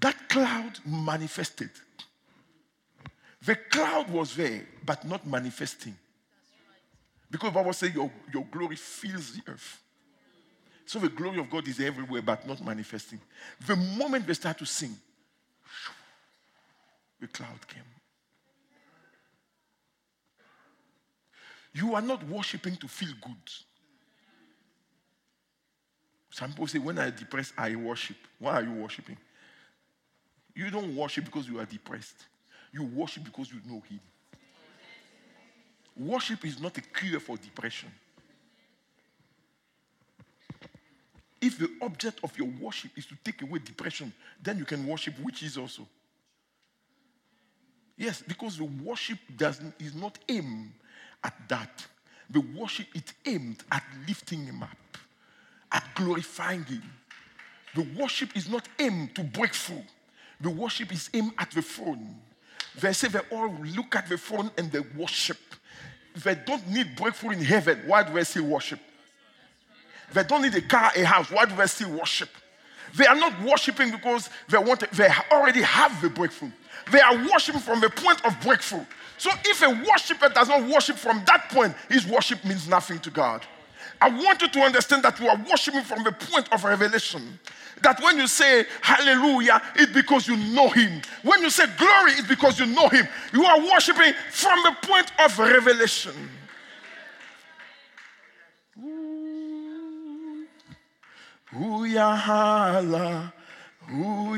That 0.00 0.28
cloud 0.28 0.80
manifested. 0.84 1.70
The 3.44 3.56
cloud 3.56 4.10
was 4.10 4.36
there, 4.36 4.66
but 4.84 5.04
not 5.06 5.26
manifesting. 5.26 5.96
Because 7.30 7.50
the 7.50 7.54
Bible 7.54 7.72
says 7.72 7.94
your, 7.94 8.10
your 8.32 8.44
glory 8.50 8.76
fills 8.76 9.32
the 9.32 9.42
earth. 9.50 9.81
So 10.84 10.98
the 10.98 11.08
glory 11.08 11.38
of 11.38 11.50
God 11.50 11.66
is 11.68 11.80
everywhere, 11.80 12.22
but 12.22 12.46
not 12.46 12.64
manifesting. 12.64 13.20
The 13.66 13.76
moment 13.76 14.26
they 14.26 14.34
start 14.34 14.58
to 14.58 14.66
sing, 14.66 14.96
the 17.20 17.28
cloud 17.28 17.66
came. 17.68 17.82
You 21.74 21.94
are 21.94 22.02
not 22.02 22.26
worshiping 22.28 22.76
to 22.76 22.88
feel 22.88 23.14
good. 23.22 23.52
Some 26.30 26.50
people 26.50 26.66
say, 26.66 26.78
when 26.78 26.98
I'm 26.98 27.14
depressed, 27.14 27.52
I 27.56 27.74
worship. 27.76 28.16
Why 28.38 28.54
are 28.54 28.62
you 28.62 28.72
worshiping? 28.72 29.16
You 30.54 30.70
don't 30.70 30.94
worship 30.96 31.24
because 31.24 31.48
you 31.48 31.60
are 31.60 31.64
depressed. 31.64 32.26
You 32.72 32.84
worship 32.84 33.24
because 33.24 33.50
you 33.50 33.60
know 33.66 33.82
Him. 33.88 34.00
Worship 35.96 36.44
is 36.44 36.60
not 36.60 36.76
a 36.78 36.80
cure 36.80 37.20
for 37.20 37.36
depression. 37.36 37.90
If 41.42 41.58
the 41.58 41.68
object 41.82 42.20
of 42.22 42.38
your 42.38 42.48
worship 42.60 42.92
is 42.96 43.04
to 43.06 43.16
take 43.24 43.42
away 43.42 43.58
depression, 43.58 44.12
then 44.40 44.58
you 44.58 44.64
can 44.64 44.86
worship 44.86 45.14
witches 45.18 45.58
also. 45.58 45.86
Yes, 47.96 48.22
because 48.26 48.56
the 48.56 48.64
worship 48.64 49.18
doesn't 49.36 49.74
is 49.80 49.92
not 49.94 50.18
aimed 50.28 50.70
at 51.24 51.34
that. 51.48 51.84
The 52.30 52.40
worship 52.40 52.86
is 52.94 53.02
aimed 53.26 53.62
at 53.72 53.82
lifting 54.06 54.44
him 54.44 54.62
up, 54.62 54.96
at 55.72 55.84
glorifying 55.96 56.64
him. 56.64 56.82
The 57.74 57.86
worship 57.98 58.36
is 58.36 58.48
not 58.48 58.68
aimed 58.78 59.14
to 59.16 59.24
break 59.24 59.52
through. 59.52 59.84
The 60.40 60.50
worship 60.50 60.92
is 60.92 61.10
aimed 61.12 61.32
at 61.38 61.50
the 61.50 61.62
throne. 61.62 62.20
They 62.80 62.92
say 62.92 63.08
they 63.08 63.20
all 63.30 63.52
look 63.76 63.96
at 63.96 64.08
the 64.08 64.16
throne 64.16 64.50
and 64.56 64.70
they 64.70 64.80
worship. 64.96 65.38
They 66.24 66.36
don't 66.36 66.68
need 66.68 66.94
breakthrough 66.94 67.30
in 67.30 67.40
heaven. 67.44 67.82
Why 67.86 68.04
do 68.04 68.12
they 68.12 68.24
still 68.24 68.44
worship? 68.44 68.78
They 70.12 70.24
don't 70.24 70.42
need 70.42 70.54
a 70.54 70.62
car, 70.62 70.92
a 70.94 71.04
house. 71.04 71.30
Why 71.30 71.44
do 71.46 71.56
they 71.56 71.66
still 71.66 71.90
worship? 71.90 72.28
They 72.94 73.06
are 73.06 73.16
not 73.16 73.40
worshiping 73.42 73.90
because 73.90 74.28
they 74.48 74.58
want. 74.58 74.90
they 74.92 75.08
already 75.30 75.62
have 75.62 76.00
the 76.02 76.10
breakthrough. 76.10 76.50
They 76.90 77.00
are 77.00 77.16
worshiping 77.30 77.60
from 77.60 77.80
the 77.80 77.90
point 77.90 78.24
of 78.24 78.38
breakthrough. 78.40 78.84
So 79.18 79.30
if 79.44 79.62
a 79.62 79.70
worshiper 79.88 80.28
does 80.28 80.48
not 80.48 80.68
worship 80.68 80.96
from 80.96 81.22
that 81.26 81.48
point, 81.50 81.74
his 81.88 82.06
worship 82.06 82.44
means 82.44 82.68
nothing 82.68 82.98
to 83.00 83.10
God. 83.10 83.46
I 84.00 84.10
want 84.10 84.42
you 84.42 84.48
to 84.48 84.60
understand 84.60 85.04
that 85.04 85.20
you 85.20 85.28
are 85.28 85.40
worshiping 85.48 85.82
from 85.82 86.02
the 86.02 86.10
point 86.10 86.52
of 86.52 86.64
revelation. 86.64 87.38
That 87.82 88.02
when 88.02 88.18
you 88.18 88.26
say 88.26 88.64
hallelujah, 88.80 89.62
it's 89.76 89.92
because 89.92 90.26
you 90.26 90.36
know 90.36 90.68
him. 90.68 91.00
When 91.22 91.40
you 91.40 91.50
say 91.50 91.66
glory, 91.78 92.12
it's 92.12 92.26
because 92.28 92.58
you 92.58 92.66
know 92.66 92.88
him. 92.88 93.06
You 93.32 93.44
are 93.44 93.60
worshiping 93.60 94.12
from 94.30 94.62
the 94.64 94.76
point 94.82 95.12
of 95.20 95.38
revelation. 95.38 96.12
Ooh, 101.54 101.84
ooh, 103.92 104.36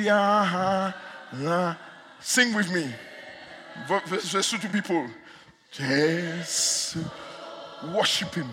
Sing 2.21 2.55
with 2.55 2.73
me. 2.73 2.93
Verse 3.87 4.51
2 4.51 4.59
to 4.59 4.69
people. 4.69 5.07
Yes. 5.79 6.97
Worship 7.95 8.35
him. 8.35 8.49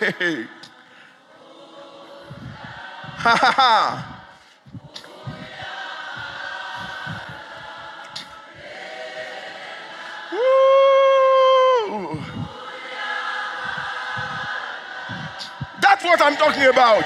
Hey. 0.00 0.46
Ha 3.16 3.36
ha 3.36 3.52
ha. 3.52 4.11
I'm 16.22 16.36
talking 16.36 16.64
about. 16.64 17.04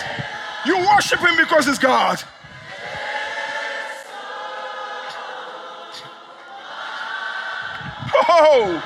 You 0.66 0.78
worship 0.78 1.20
him 1.20 1.36
because 1.36 1.66
he's 1.66 1.78
God. 1.78 2.22
Oh, 8.28 8.82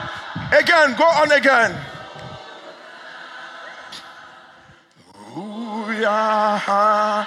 again, 0.53 0.95
go 0.97 1.05
on 1.05 1.33
again. 1.33 1.73
Ooh, 5.37 5.91
yeah, 5.93 7.27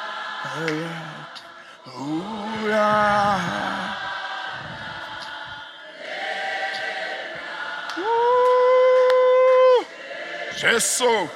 yeah. 2.68 3.96
Ooh, 7.98 9.86
just 10.56 10.92
so. 10.94 11.30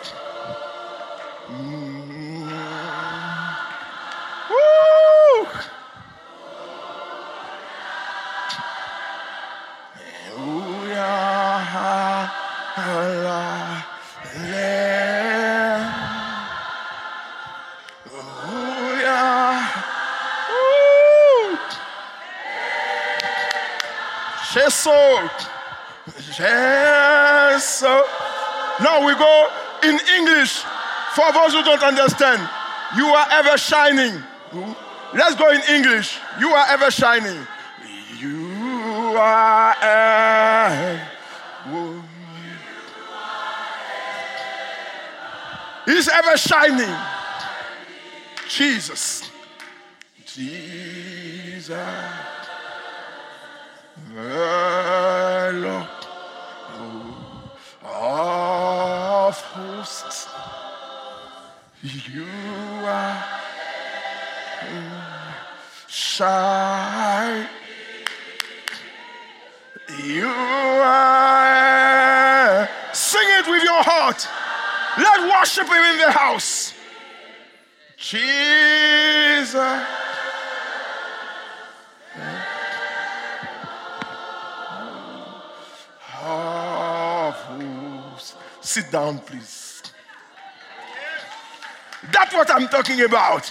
Yes. 26.40 27.82
Now 27.82 29.06
we 29.06 29.14
go 29.16 29.50
in 29.84 30.00
English. 30.18 30.64
For 31.16 31.32
those 31.34 31.54
who 31.54 31.64
don't 31.64 31.82
understand, 31.82 32.48
you 32.96 33.06
are 33.08 33.28
ever 33.32 33.58
shining. 33.58 34.22
Let's 35.14 35.36
go 35.36 35.50
in 35.50 35.62
English. 35.70 36.20
You 36.40 36.50
are 36.50 36.68
ever 36.70 36.92
shining. 36.92 37.48
You 38.20 39.16
are 39.18 39.76
ever. 39.82 41.08
He's 45.86 46.10
ever 46.10 46.38
shining. 46.38 46.96
Jesus. 48.48 49.32
Jesus 50.26 51.72
the 54.14 55.52
Lord 55.54 55.97
You 61.84 62.26
are 62.86 63.24
shy. 65.88 67.48
You 70.04 70.28
are. 70.28 71.28
Sing 72.94 73.22
it 73.22 73.48
with 73.50 73.64
your 73.64 73.82
heart. 73.84 74.28
Let 74.98 75.22
worship 75.30 75.68
Him 75.68 75.84
in 75.84 75.98
the 76.00 76.12
house. 76.12 76.74
Jesus. 77.98 79.56
Sit 88.68 88.92
down, 88.92 89.20
please. 89.20 89.82
That's 92.12 92.34
what 92.34 92.52
I'm 92.52 92.68
talking 92.68 93.00
about. 93.00 93.50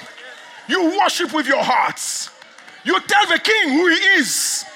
You 0.68 0.98
worship 1.00 1.32
with 1.32 1.46
your 1.46 1.62
hearts. 1.64 2.28
You 2.84 3.00
tell 3.00 3.26
the 3.26 3.38
king 3.38 3.70
who 3.70 3.88
he 3.88 3.96
is. 4.20 4.66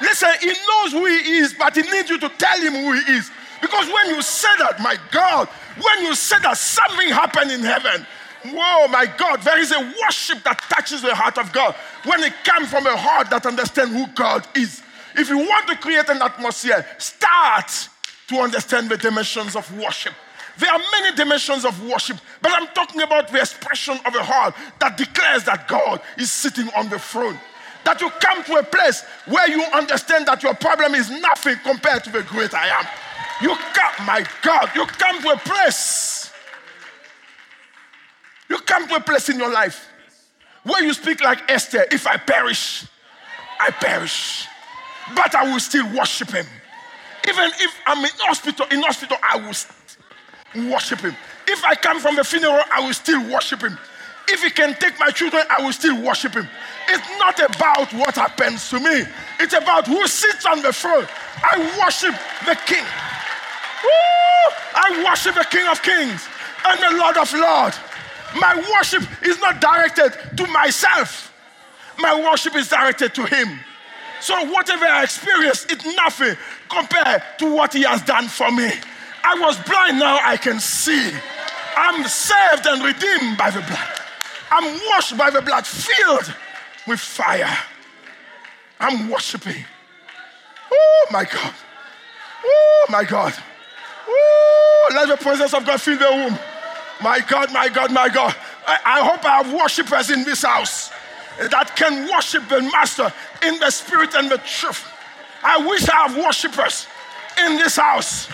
Listen, 0.00 0.28
he 0.40 0.46
knows 0.46 0.92
who 0.92 1.04
he 1.06 1.38
is, 1.38 1.54
but 1.54 1.74
he 1.74 1.82
needs 1.82 2.08
you 2.08 2.20
to 2.20 2.28
tell 2.28 2.60
him 2.60 2.72
who 2.72 2.92
he 2.92 3.14
is. 3.14 3.32
Because 3.60 3.92
when 3.92 4.14
you 4.14 4.22
say 4.22 4.48
that, 4.60 4.78
my 4.78 4.96
God, 5.10 5.48
when 5.82 6.06
you 6.06 6.14
say 6.14 6.38
that 6.38 6.56
something 6.56 7.08
happened 7.08 7.50
in 7.50 7.60
heaven, 7.60 8.06
Whoa, 8.44 8.86
my 8.88 9.06
God, 9.06 9.42
there 9.42 9.58
is 9.58 9.72
a 9.72 9.80
worship 10.02 10.44
that 10.44 10.60
touches 10.68 11.02
the 11.02 11.16
heart 11.16 11.36
of 11.36 11.50
God 11.52 11.74
when 12.04 12.22
it 12.22 12.32
comes 12.44 12.68
from 12.68 12.86
a 12.86 12.96
heart 12.96 13.28
that 13.30 13.44
understands 13.44 13.92
who 13.92 14.06
God 14.14 14.46
is. 14.54 14.82
If 15.16 15.30
you 15.30 15.38
want 15.38 15.66
to 15.66 15.76
create 15.76 16.08
an 16.10 16.22
atmosphere, 16.22 16.86
start 16.98 17.88
to 18.28 18.36
understand 18.36 18.88
the 18.88 18.96
dimensions 18.96 19.56
of 19.56 19.70
worship. 19.78 20.14
There 20.58 20.70
are 20.70 20.78
many 20.78 21.16
dimensions 21.16 21.64
of 21.64 21.82
worship, 21.88 22.16
but 22.40 22.52
I'm 22.52 22.68
talking 22.68 23.02
about 23.02 23.28
the 23.28 23.40
expression 23.40 23.98
of 24.06 24.14
a 24.14 24.22
heart 24.22 24.54
that 24.78 24.96
declares 24.96 25.44
that 25.44 25.66
God 25.66 26.00
is 26.16 26.30
sitting 26.30 26.68
on 26.76 26.88
the 26.88 26.98
throne. 26.98 27.38
That 27.84 28.00
you 28.00 28.08
come 28.20 28.42
to 28.44 28.56
a 28.56 28.62
place 28.62 29.04
where 29.26 29.48
you 29.48 29.62
understand 29.74 30.26
that 30.26 30.42
your 30.42 30.54
problem 30.54 30.94
is 30.94 31.10
nothing 31.10 31.56
compared 31.64 32.04
to 32.04 32.10
the 32.10 32.22
great 32.22 32.54
I 32.54 32.68
am. 32.68 32.86
You 33.42 33.54
come, 33.74 34.06
my 34.06 34.24
God, 34.42 34.70
you 34.74 34.86
come 34.86 35.20
to 35.22 35.30
a 35.30 35.36
place. 35.36 36.32
You 38.48 38.58
come 38.58 38.86
to 38.88 38.94
a 38.94 39.00
place 39.00 39.28
in 39.28 39.38
your 39.38 39.52
life 39.52 39.88
where 40.62 40.82
you 40.82 40.94
speak 40.94 41.22
like 41.22 41.50
Esther 41.50 41.84
if 41.90 42.06
I 42.06 42.16
perish, 42.16 42.86
I 43.60 43.70
perish. 43.70 44.46
But 45.14 45.34
I 45.34 45.52
will 45.52 45.60
still 45.60 45.86
worship 45.94 46.30
him. 46.30 46.46
Even 47.28 47.50
if 47.60 47.74
I'm 47.86 48.04
in 48.04 48.10
hospital, 48.18 48.66
in 48.70 48.82
hospital, 48.82 49.16
I 49.22 49.36
will 49.36 50.70
worship 50.70 51.00
him. 51.00 51.14
If 51.46 51.64
I 51.64 51.74
come 51.74 52.00
from 52.00 52.18
a 52.18 52.24
funeral, 52.24 52.60
I 52.72 52.80
will 52.80 52.94
still 52.94 53.22
worship 53.30 53.62
him. 53.62 53.78
If 54.28 54.42
he 54.42 54.50
can 54.50 54.74
take 54.74 54.98
my 54.98 55.10
children, 55.10 55.44
I 55.50 55.62
will 55.62 55.72
still 55.72 56.00
worship 56.02 56.34
him. 56.34 56.48
It's 56.88 57.08
not 57.18 57.38
about 57.40 57.92
what 57.92 58.14
happens 58.14 58.70
to 58.70 58.80
me. 58.80 59.04
It's 59.40 59.54
about 59.54 59.86
who 59.86 60.06
sits 60.06 60.46
on 60.46 60.62
the 60.62 60.72
throne. 60.72 61.06
I 61.42 61.58
worship 61.82 62.14
the 62.46 62.56
king. 62.66 62.84
Woo! 63.84 64.54
I 64.74 65.04
worship 65.04 65.34
the 65.34 65.44
King 65.44 65.66
of 65.68 65.82
Kings 65.82 66.26
and 66.66 66.80
the 66.80 66.96
Lord 66.98 67.16
of 67.16 67.32
Lords. 67.32 67.78
My 68.36 68.56
worship 68.76 69.02
is 69.22 69.38
not 69.40 69.60
directed 69.60 70.12
to 70.36 70.46
myself. 70.48 71.32
My 71.98 72.14
worship 72.14 72.56
is 72.56 72.68
directed 72.68 73.14
to 73.14 73.26
him. 73.26 73.60
So 74.24 74.42
whatever 74.46 74.86
I 74.86 75.02
experienced 75.02 75.70
it's 75.70 75.84
nothing 75.96 76.34
compared 76.70 77.22
to 77.40 77.54
what 77.54 77.74
he 77.74 77.82
has 77.82 78.00
done 78.00 78.26
for 78.26 78.50
me. 78.50 78.70
I 79.22 79.38
was 79.38 79.58
blind, 79.64 79.98
now 79.98 80.18
I 80.22 80.38
can 80.38 80.60
see. 80.60 81.12
I'm 81.76 82.02
saved 82.06 82.66
and 82.66 82.82
redeemed 82.82 83.36
by 83.36 83.50
the 83.50 83.60
blood. 83.60 84.00
I'm 84.50 84.80
washed 84.88 85.18
by 85.18 85.28
the 85.28 85.42
blood, 85.42 85.66
filled 85.66 86.34
with 86.86 87.00
fire. 87.00 87.54
I'm 88.80 89.10
worshiping. 89.10 89.62
Oh 90.72 91.06
my 91.10 91.24
God. 91.24 91.54
Oh 92.46 92.86
my 92.88 93.04
God. 93.04 93.34
Oh, 94.08 94.90
let 94.94 95.08
the 95.08 95.18
presence 95.18 95.52
of 95.52 95.66
God 95.66 95.82
fill 95.82 95.98
the 95.98 96.04
room. 96.04 96.38
My 97.02 97.20
God, 97.20 97.52
my 97.52 97.68
God, 97.68 97.92
my 97.92 98.08
God. 98.08 98.34
I, 98.66 98.78
I 98.86 99.04
hope 99.04 99.22
I 99.22 99.42
have 99.42 99.52
worshippers 99.52 100.10
in 100.10 100.24
this 100.24 100.44
house 100.44 100.93
that 101.38 101.74
can 101.76 102.08
worship 102.10 102.48
the 102.48 102.62
Master 102.62 103.12
in 103.42 103.58
the 103.58 103.70
spirit 103.70 104.14
and 104.14 104.30
the 104.30 104.38
truth. 104.38 104.86
I 105.42 105.58
wish 105.66 105.88
I 105.88 106.08
have 106.08 106.16
worshippers 106.16 106.86
in 107.44 107.56
this 107.56 107.76
house 107.76 108.28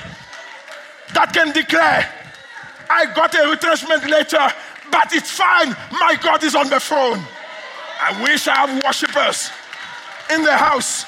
that 1.14 1.32
can 1.32 1.52
declare, 1.52 2.08
I 2.88 3.06
got 3.14 3.34
a 3.34 3.48
retrenchment 3.50 4.08
later, 4.08 4.46
but 4.90 5.12
it's 5.12 5.30
fine. 5.30 5.70
My 5.90 6.16
God 6.22 6.44
is 6.44 6.54
on 6.54 6.68
the 6.68 6.80
throne. 6.80 7.20
I 8.00 8.22
wish 8.22 8.48
I 8.48 8.66
have 8.66 8.84
worshippers 8.84 9.50
in 10.32 10.42
the 10.42 10.56
house 10.56 11.04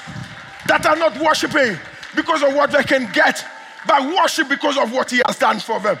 that 0.67 0.85
are 0.85 0.95
not 0.95 1.17
worshiping 1.19 1.77
because 2.15 2.43
of 2.43 2.53
what 2.53 2.71
they 2.71 2.83
can 2.83 3.11
get, 3.11 3.45
but 3.87 4.03
worship 4.03 4.49
because 4.49 4.77
of 4.77 4.91
what 4.91 5.11
He 5.11 5.21
has 5.25 5.37
done 5.37 5.59
for 5.59 5.79
them. 5.79 5.97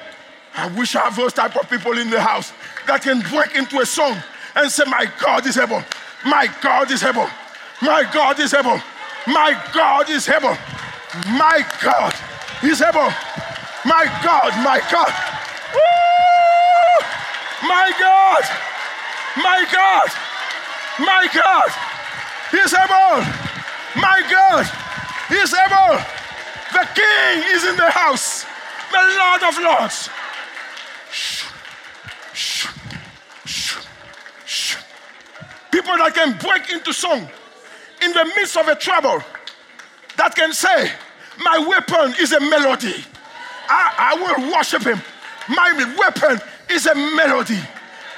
I 0.55 0.67
wish 0.77 0.95
I 0.95 1.01
have 1.01 1.15
those 1.15 1.33
type 1.33 1.55
of 1.55 1.69
people 1.69 1.97
in 1.97 2.09
the 2.09 2.21
house 2.21 2.53
that 2.87 3.01
can 3.01 3.21
break 3.21 3.55
into 3.55 3.79
a 3.79 3.85
song 3.85 4.21
and 4.55 4.71
say, 4.71 4.83
My 4.87 5.11
God 5.19 5.45
is 5.45 5.57
able. 5.57 5.83
My 6.25 6.47
God 6.61 6.91
is 6.91 7.03
able. 7.03 7.27
My 7.81 8.09
God 8.13 8.39
is 8.39 8.53
able. 8.53 8.79
My 9.27 9.61
God 9.73 10.09
is 10.09 10.27
able. 10.29 10.55
My 11.27 11.65
God 11.81 12.13
is 12.63 12.81
able. 12.81 13.09
My 13.85 14.05
God, 14.23 14.51
my 14.63 14.79
God. 14.91 15.13
My 17.63 17.91
God. 17.99 18.43
My 19.37 19.65
God. 19.71 20.09
My 20.99 21.27
God. 21.33 21.69
He's 22.51 22.73
able. 22.73 23.25
My 23.99 24.21
God. 24.29 24.65
He's 25.29 25.53
able. 25.53 25.99
The 26.73 26.87
King 26.93 27.43
is 27.55 27.65
in 27.65 27.75
the 27.77 27.89
house. 27.89 28.45
The 28.91 29.01
Lord 29.17 29.43
of 29.43 29.57
Lords. 29.59 30.09
People 35.73 35.97
that 35.97 36.13
can 36.13 36.37
break 36.37 36.69
into 36.69 36.93
song 36.93 37.27
in 38.03 38.11
the 38.11 38.31
midst 38.35 38.55
of 38.57 38.67
a 38.67 38.75
trouble, 38.75 39.23
that 40.17 40.35
can 40.35 40.53
say, 40.53 40.91
My 41.43 41.57
weapon 41.57 42.13
is 42.21 42.31
a 42.31 42.39
melody. 42.39 42.93
I, 43.67 44.13
I 44.13 44.13
will 44.13 44.53
worship 44.53 44.83
him. 44.83 45.01
My 45.49 45.95
weapon 45.97 46.39
is 46.69 46.85
a 46.85 46.93
melody. 46.93 47.57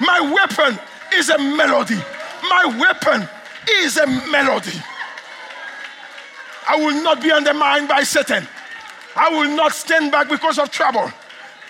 My 0.02 0.20
weapon 0.20 0.78
is 1.14 1.30
a 1.30 1.38
melody. 1.38 1.96
My 2.50 2.78
weapon 2.78 3.26
is 3.80 3.96
a 3.96 4.06
melody. 4.06 4.78
I 6.68 6.76
will 6.76 7.02
not 7.04 7.24
be 7.24 7.32
undermined 7.32 7.88
by 7.88 8.04
Satan. 8.04 8.46
I 9.16 9.30
will 9.30 9.56
not 9.56 9.72
stand 9.72 10.12
back 10.12 10.28
because 10.28 10.60
of 10.60 10.72
trouble. 10.72 11.10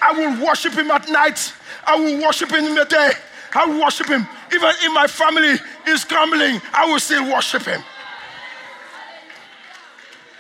I 0.02 0.14
will 0.14 0.48
worship 0.48 0.74
him 0.74 0.90
at 0.90 1.08
night. 1.10 1.54
I 1.86 1.96
will 1.96 2.24
worship 2.24 2.50
him 2.50 2.66
in 2.66 2.74
the 2.74 2.86
day. 2.86 3.12
I 3.54 3.68
will 3.68 3.82
worship 3.82 4.08
him. 4.08 4.28
Even 4.54 4.70
if 4.70 4.94
my 4.94 5.08
family 5.08 5.56
is 5.88 6.04
crumbling, 6.04 6.62
I 6.74 6.86
will 6.86 7.00
still 7.00 7.32
worship 7.32 7.64
him. 7.64 7.82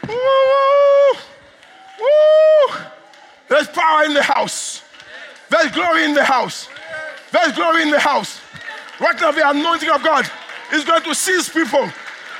Woo! 0.08 1.20
Woo! 2.00 2.76
There's 3.48 3.68
power 3.68 4.04
in 4.04 4.14
the 4.14 4.24
house. 4.24 4.84
There's 5.50 5.72
glory 5.72 6.06
in 6.06 6.14
the 6.14 6.24
house. 6.24 6.70
There's 7.32 7.54
glory 7.54 7.82
in 7.82 7.92
the 7.92 8.00
house. 8.00 8.42
Right 9.00 9.20
now, 9.20 9.32
the 9.32 9.50
anointing 9.50 9.90
of 9.90 10.04
God 10.04 10.30
is 10.74 10.84
going 10.86 11.04
to 11.04 11.16
seize 11.16 11.50
people. 11.50 11.90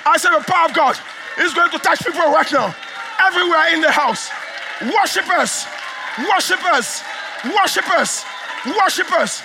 I 0.06 0.18
said 0.18 0.32
the 0.38 0.44
power 0.44 0.70
of 0.70 0.76
God 0.76 0.98
is 1.40 1.54
going 1.54 1.72
to 1.72 1.80
touch 1.80 2.00
people 2.00 2.32
right 2.32 2.52
now. 2.52 2.76
Everywhere 3.22 3.74
in 3.74 3.82
the 3.82 3.92
house. 3.92 4.30
Worshippers, 4.82 5.66
worshippers, 6.30 7.02
worshippers, 7.46 8.26
worshippers, 8.66 9.42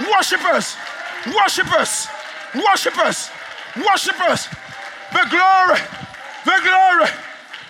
worshippers, 0.00 0.76
worshippers, 1.34 2.08
Worship 3.76 4.18
us. 4.20 4.48
The 5.12 5.24
glory, 5.30 5.80
the 6.44 6.58
glory, 6.64 7.10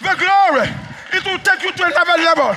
the 0.01 0.14
glory. 0.18 0.68
It 1.12 1.25
will 1.25 1.38
take 1.38 1.62
you 1.62 1.73
to 1.73 1.85
another 1.85 2.23
level 2.23 2.57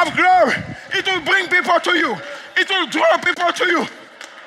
of 0.00 0.16
glory. 0.16 0.54
It 0.92 1.06
will 1.06 1.20
bring 1.20 1.48
people 1.48 1.78
to 1.80 1.96
you. 1.96 2.16
It 2.56 2.68
will 2.68 2.86
draw 2.86 3.18
people 3.18 3.52
to 3.52 3.66
you. 3.66 3.86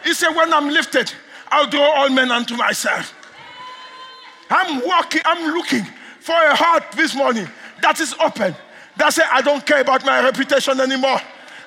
He 0.03 0.13
said, 0.13 0.35
When 0.35 0.53
I'm 0.53 0.69
lifted, 0.69 1.13
I'll 1.51 1.67
draw 1.67 2.01
all 2.01 2.09
men 2.09 2.31
unto 2.31 2.55
myself. 2.55 3.13
I'm 4.49 4.85
walking, 4.85 5.21
I'm 5.25 5.53
looking 5.53 5.85
for 6.19 6.35
a 6.35 6.55
heart 6.55 6.91
this 6.93 7.15
morning 7.15 7.47
that 7.81 7.99
is 7.99 8.13
open. 8.19 8.55
That 8.97 9.13
says, 9.13 9.25
I 9.31 9.41
don't 9.41 9.65
care 9.65 9.81
about 9.81 10.05
my 10.05 10.21
reputation 10.23 10.79
anymore. 10.79 11.19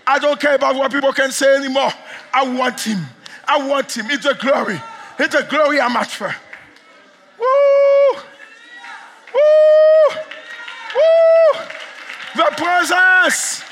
I 0.06 0.18
don't 0.18 0.40
care 0.40 0.54
about 0.54 0.76
what 0.76 0.92
people 0.92 1.12
can 1.12 1.32
say 1.32 1.56
anymore. 1.56 1.90
I 2.32 2.46
want 2.56 2.80
him. 2.80 3.04
I 3.48 3.66
want 3.66 3.96
him. 3.96 4.06
It's 4.10 4.26
a 4.26 4.34
glory. 4.34 4.80
It's 5.18 5.34
a 5.34 5.42
glory 5.44 5.80
I'm 5.80 5.96
after. 5.96 6.34
Woo! 7.38 8.20
Woo! 9.34 10.16
Woo! 10.94 11.60
The 12.34 12.50
presence. 12.56 13.62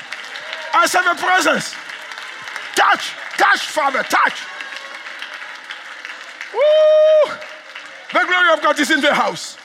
I 0.73 0.87
said 0.87 1.03
the 1.03 1.15
presence. 1.21 1.75
Touch, 2.75 3.13
touch, 3.37 3.61
Father, 3.61 4.03
touch. 4.03 4.41
Woo! 6.53 7.33
The 8.13 8.27
glory 8.27 8.53
of 8.53 8.63
God 8.63 8.79
is 8.79 8.91
in 8.91 9.01
the 9.01 9.13
house. 9.13 9.57